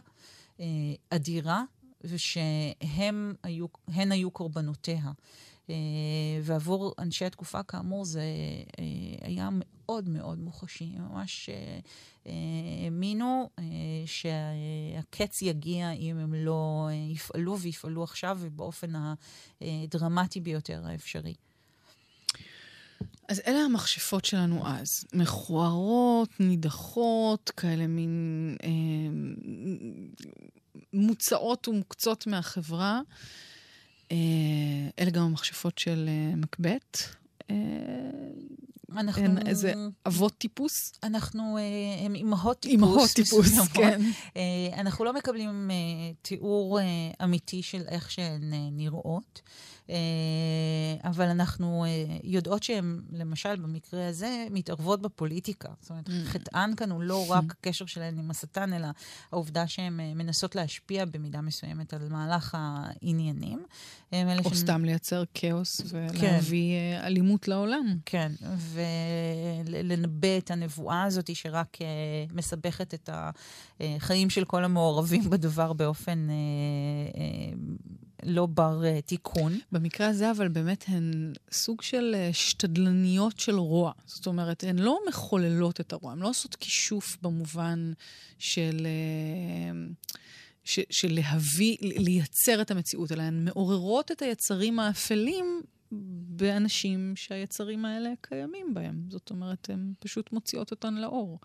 אדירה, 1.09 1.63
ושהן 2.01 3.33
היו, 3.43 3.65
היו 3.95 4.31
קורבנותיה. 4.31 5.11
ועבור 6.43 6.93
אנשי 6.99 7.25
התקופה, 7.25 7.63
כאמור, 7.63 8.05
זה 8.05 8.23
היה 9.21 9.49
מאוד 9.51 10.09
מאוד 10.09 10.39
מוחשי. 10.39 10.95
ממש 10.97 11.49
האמינו 12.25 13.49
אה, 13.59 13.63
שהקץ 14.05 15.41
יגיע 15.41 15.91
אם 15.91 16.17
הם 16.17 16.33
לא 16.33 16.87
אה, 16.89 16.93
יפעלו 16.93 17.59
ויפעלו 17.59 18.03
עכשיו 18.03 18.37
ובאופן 18.41 18.93
הדרמטי 19.61 20.39
ביותר 20.39 20.81
האפשרי. 20.85 21.33
אז 23.29 23.41
אלה 23.47 23.59
המכשפות 23.59 24.25
שלנו 24.25 24.67
אז. 24.67 25.05
מכוערות, 25.13 26.29
נידחות, 26.39 27.49
כאלה 27.57 27.87
מין 27.87 28.57
אה, 28.63 28.69
מוצאות 30.93 31.67
ומוקצות 31.67 32.27
מהחברה. 32.27 32.95
אה, 32.95 33.01
אלה 34.99 35.11
גם 35.11 35.23
המכשפות 35.23 35.77
של 35.77 36.09
אה, 36.09 36.35
מקבט. 36.35 36.97
אנחנו... 38.97 39.23
הן 39.23 39.47
איזה 39.47 39.73
אבות 40.07 40.37
טיפוס? 40.37 40.91
אנחנו, 41.03 41.57
אה, 41.57 42.05
הם 42.05 42.15
אימהות 42.15 42.59
טיפוס. 42.59 42.71
אימהות 42.71 43.09
טיפוס, 43.15 43.57
נכון. 43.57 43.83
כן. 43.83 44.01
אה, 44.37 44.81
אנחנו 44.81 45.05
לא 45.05 45.13
מקבלים 45.13 45.71
אה, 45.71 45.75
תיאור 46.21 46.79
אמיתי 47.23 47.61
של 47.61 47.81
איך 47.87 48.11
שהן 48.11 48.53
נראות. 48.71 49.41
אבל 51.03 51.25
אנחנו 51.25 51.85
יודעות 52.23 52.63
שהן, 52.63 53.01
למשל, 53.11 53.55
במקרה 53.55 54.07
הזה, 54.07 54.47
מתערבות 54.51 55.01
בפוליטיקה. 55.01 55.69
זאת 55.81 55.89
אומרת, 55.89 56.07
mm. 56.07 56.11
חטאן 56.25 56.71
כאן 56.77 56.91
הוא 56.91 57.01
לא 57.01 57.31
רק 57.31 57.43
הקשר 57.51 57.85
שלהן 57.85 58.17
עם 58.17 58.31
השטן, 58.31 58.73
אלא 58.73 58.87
העובדה 59.31 59.67
שהן 59.67 59.99
מנסות 60.15 60.55
להשפיע 60.55 61.05
במידה 61.05 61.41
מסוימת 61.41 61.93
על 61.93 62.09
מהלך 62.09 62.57
העניינים. 62.57 63.63
או 64.45 64.55
ש... 64.55 64.57
סתם 64.57 64.85
לייצר 64.85 65.23
כאוס 65.33 65.81
ולהביא 65.89 66.77
כן. 66.77 67.01
אלימות 67.03 67.47
לעולם. 67.47 67.97
כן, 68.05 68.31
ו... 68.57 68.81
ולנבא 69.65 70.37
את 70.37 70.51
הנבואה 70.51 71.03
הזאת, 71.03 71.35
שרק 71.35 71.81
אה, 71.81 71.87
מסבכת 72.33 72.93
את 72.93 73.09
החיים 73.79 74.29
של 74.29 74.45
כל 74.45 74.63
המעורבים 74.63 75.29
בדבר 75.29 75.73
באופן 75.73 76.27
אה, 76.29 76.35
אה, 77.21 77.57
לא 78.23 78.45
בר 78.45 78.99
תיקון. 79.05 79.59
במקרה 79.71 80.07
הזה, 80.07 80.31
אבל 80.31 80.47
באמת 80.47 80.85
הן 80.87 81.33
סוג 81.51 81.81
של 81.81 82.15
שתדלניות 82.31 83.39
של 83.39 83.55
רוע. 83.55 83.91
זאת 84.05 84.27
אומרת, 84.27 84.63
הן 84.63 84.79
לא 84.79 84.99
מחוללות 85.07 85.81
את 85.81 85.93
הרוע, 85.93 86.11
הן 86.11 86.19
לא 86.19 86.29
עושות 86.29 86.55
כישוף 86.55 87.17
במובן 87.21 87.91
של... 88.39 88.87
של 90.89 91.13
להביא, 91.13 91.77
לייצר 91.81 92.61
את 92.61 92.71
המציאות, 92.71 93.11
אלא 93.11 93.21
הן 93.21 93.45
מעוררות 93.45 94.11
את 94.11 94.21
היצרים 94.21 94.79
האפלים 94.79 95.61
באנשים 96.27 97.13
שהיצרים 97.15 97.85
האלה 97.85 98.09
קיימים 98.21 98.73
בהם. 98.73 99.03
זאת 99.09 99.29
אומרת, 99.29 99.69
הן 99.69 99.93
פשוט 99.99 100.31
מוציאות 100.31 100.71
אותן 100.71 100.93
לאור. 100.93 101.39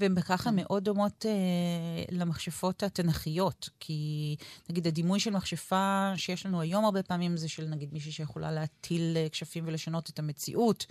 והן 0.00 0.14
בככה 0.14 0.50
מאוד 0.50 0.84
דומות 0.84 1.26
אה, 1.26 2.04
למכשפות 2.10 2.82
התנכיות, 2.82 3.68
כי 3.80 4.36
נגיד 4.70 4.86
הדימוי 4.86 5.20
של 5.20 5.30
מכשפה 5.30 6.12
שיש 6.16 6.46
לנו 6.46 6.60
היום 6.60 6.84
הרבה 6.84 7.02
פעמים 7.02 7.36
זה 7.36 7.48
של 7.48 7.66
נגיד 7.66 7.92
מישהי 7.92 8.12
שיכולה 8.12 8.52
להטיל 8.52 9.16
אה, 9.16 9.26
כשפים 9.28 9.64
ולשנות 9.66 10.10
את 10.10 10.18
המציאות, 10.18 10.86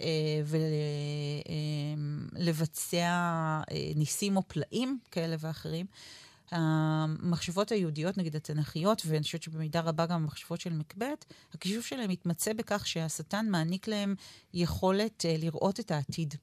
אה, 0.00 0.42
ולבצע 2.36 2.96
אה, 2.96 3.62
אה, 3.70 3.92
ניסים 3.96 4.36
או 4.36 4.42
פלאים 4.48 4.98
כאלה 5.10 5.36
ואחרים. 5.40 5.86
המחשבות 6.50 7.72
היהודיות, 7.72 8.18
נגיד 8.18 8.36
התנכיות, 8.36 9.02
ואני 9.06 9.22
חושבת 9.22 9.42
שבמידה 9.42 9.80
רבה 9.80 10.06
גם 10.06 10.22
המחשבות 10.22 10.60
של 10.60 10.72
מקבט, 10.72 11.24
הכישוף 11.54 11.86
שלהם 11.86 12.10
מתמצא 12.10 12.52
בכך 12.52 12.86
שהשטן 12.86 13.46
מעניק 13.48 13.88
להם 13.88 14.14
יכולת 14.54 15.24
uh, 15.24 15.42
לראות 15.42 15.80
את 15.80 15.90
העתיד. 15.90 16.34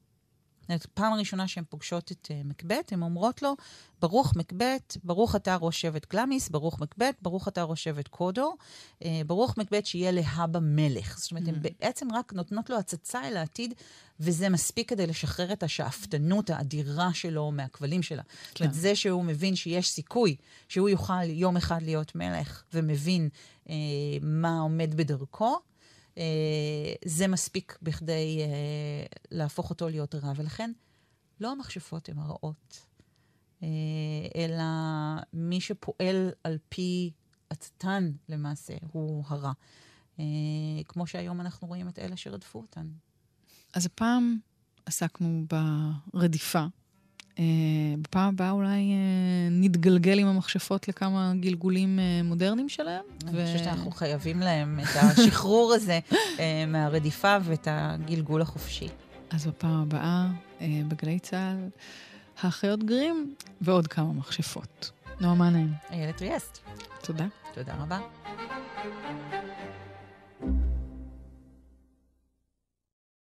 פעם 0.93 1.13
ראשונה 1.13 1.47
שהן 1.47 1.63
פוגשות 1.69 2.11
את 2.11 2.27
uh, 2.31 2.47
מקבט, 2.47 2.93
הן 2.93 3.01
אומרות 3.01 3.41
לו, 3.41 3.55
ברוך 4.01 4.35
מקבט, 4.35 4.97
ברוך 5.03 5.35
אתה 5.35 5.57
ראש 5.61 5.81
שבט 5.81 6.05
קלמיס, 6.05 6.49
ברוך 6.49 6.79
מקבט, 6.79 7.15
ברוך 7.21 7.47
אתה 7.47 7.63
ראש 7.63 7.83
שבט 7.83 8.07
קודו, 8.07 8.55
uh, 8.99 9.05
ברוך 9.27 9.57
מקבט 9.57 9.85
שיהיה 9.85 10.11
להבא 10.11 10.59
מלך. 10.61 11.17
זאת 11.19 11.31
אומרת, 11.31 11.47
הן 11.47 11.55
mm. 11.55 11.59
בעצם 11.61 12.07
רק 12.13 12.33
נותנות 12.33 12.69
לו 12.69 12.77
הצצה 12.77 13.27
אל 13.27 13.37
העתיד, 13.37 13.73
וזה 14.19 14.49
מספיק 14.49 14.89
כדי 14.89 15.07
לשחרר 15.07 15.53
את 15.53 15.63
השאפתנות 15.63 16.49
האדירה 16.49 17.13
שלו 17.13 17.51
מהכבלים 17.51 18.03
שלה. 18.03 18.21
זאת 18.47 18.59
אומרת, 18.59 18.73
כן. 18.73 18.79
זה 18.79 18.95
שהוא 18.95 19.23
מבין 19.23 19.55
שיש 19.55 19.89
סיכוי 19.89 20.35
שהוא 20.69 20.89
יוכל 20.89 21.23
יום 21.23 21.57
אחד 21.57 21.81
להיות 21.81 22.15
מלך, 22.15 22.63
ומבין 22.73 23.29
uh, 23.65 23.69
מה 24.21 24.59
עומד 24.59 24.95
בדרכו, 24.95 25.59
זה 27.05 27.27
מספיק 27.27 27.77
בכדי 27.81 28.39
אה, 28.41 29.05
להפוך 29.31 29.69
אותו 29.69 29.89
להיות 29.89 30.15
רע. 30.15 30.31
ולכן, 30.35 30.71
לא 31.39 31.51
המכשפות 31.51 32.09
הן 32.09 32.17
הרעות, 32.17 32.85
אה, 33.63 33.67
אלא 34.35 34.63
מי 35.33 35.61
שפועל 35.61 36.31
על 36.43 36.57
פי 36.69 37.11
עצתן 37.49 38.11
למעשה 38.29 38.73
הוא 38.91 39.23
הרע. 39.27 39.51
כמו 40.87 41.07
שהיום 41.07 41.41
אנחנו 41.41 41.67
רואים 41.67 41.87
את 41.87 41.99
אלה 41.99 42.17
שרדפו 42.17 42.59
אותן. 42.59 42.87
אז 43.73 43.85
הפעם 43.85 44.37
עסקנו 44.85 45.45
ברדיפה 46.13 46.65
בפעם 48.01 48.33
הבאה 48.33 48.51
אולי 48.51 48.69
uh, 48.69 49.51
נתגלגל 49.51 50.19
עם 50.19 50.27
המכשפות 50.27 50.87
לכמה 50.87 51.33
גלגולים 51.39 51.99
uh, 51.99 52.25
מודרניים 52.25 52.69
שלהם. 52.69 53.03
אני 53.27 53.43
ו... 53.43 53.45
חושבת 53.45 53.63
שאנחנו 53.63 53.91
חייבים 53.91 54.39
להם 54.39 54.79
את 54.79 54.95
השחרור 54.95 55.73
הזה 55.73 55.99
מהרדיפה 56.67 57.37
ואת 57.43 57.67
הגלגול 57.71 58.41
החופשי. 58.41 58.87
אז 59.29 59.47
בפעם 59.47 59.81
הבאה, 59.81 60.27
בגלי 60.61 61.19
צה"ל, 61.19 61.69
האחיות 62.41 62.83
גרים 62.83 63.35
ועוד 63.61 63.87
כמה 63.87 64.13
מכשפות. 64.13 64.91
נועה, 65.21 65.49
נעים? 65.49 65.73
איילת 65.91 66.21
ריאסט. 66.21 66.59
תודה. 67.01 67.25
תודה 67.53 67.73
רבה. 67.75 67.99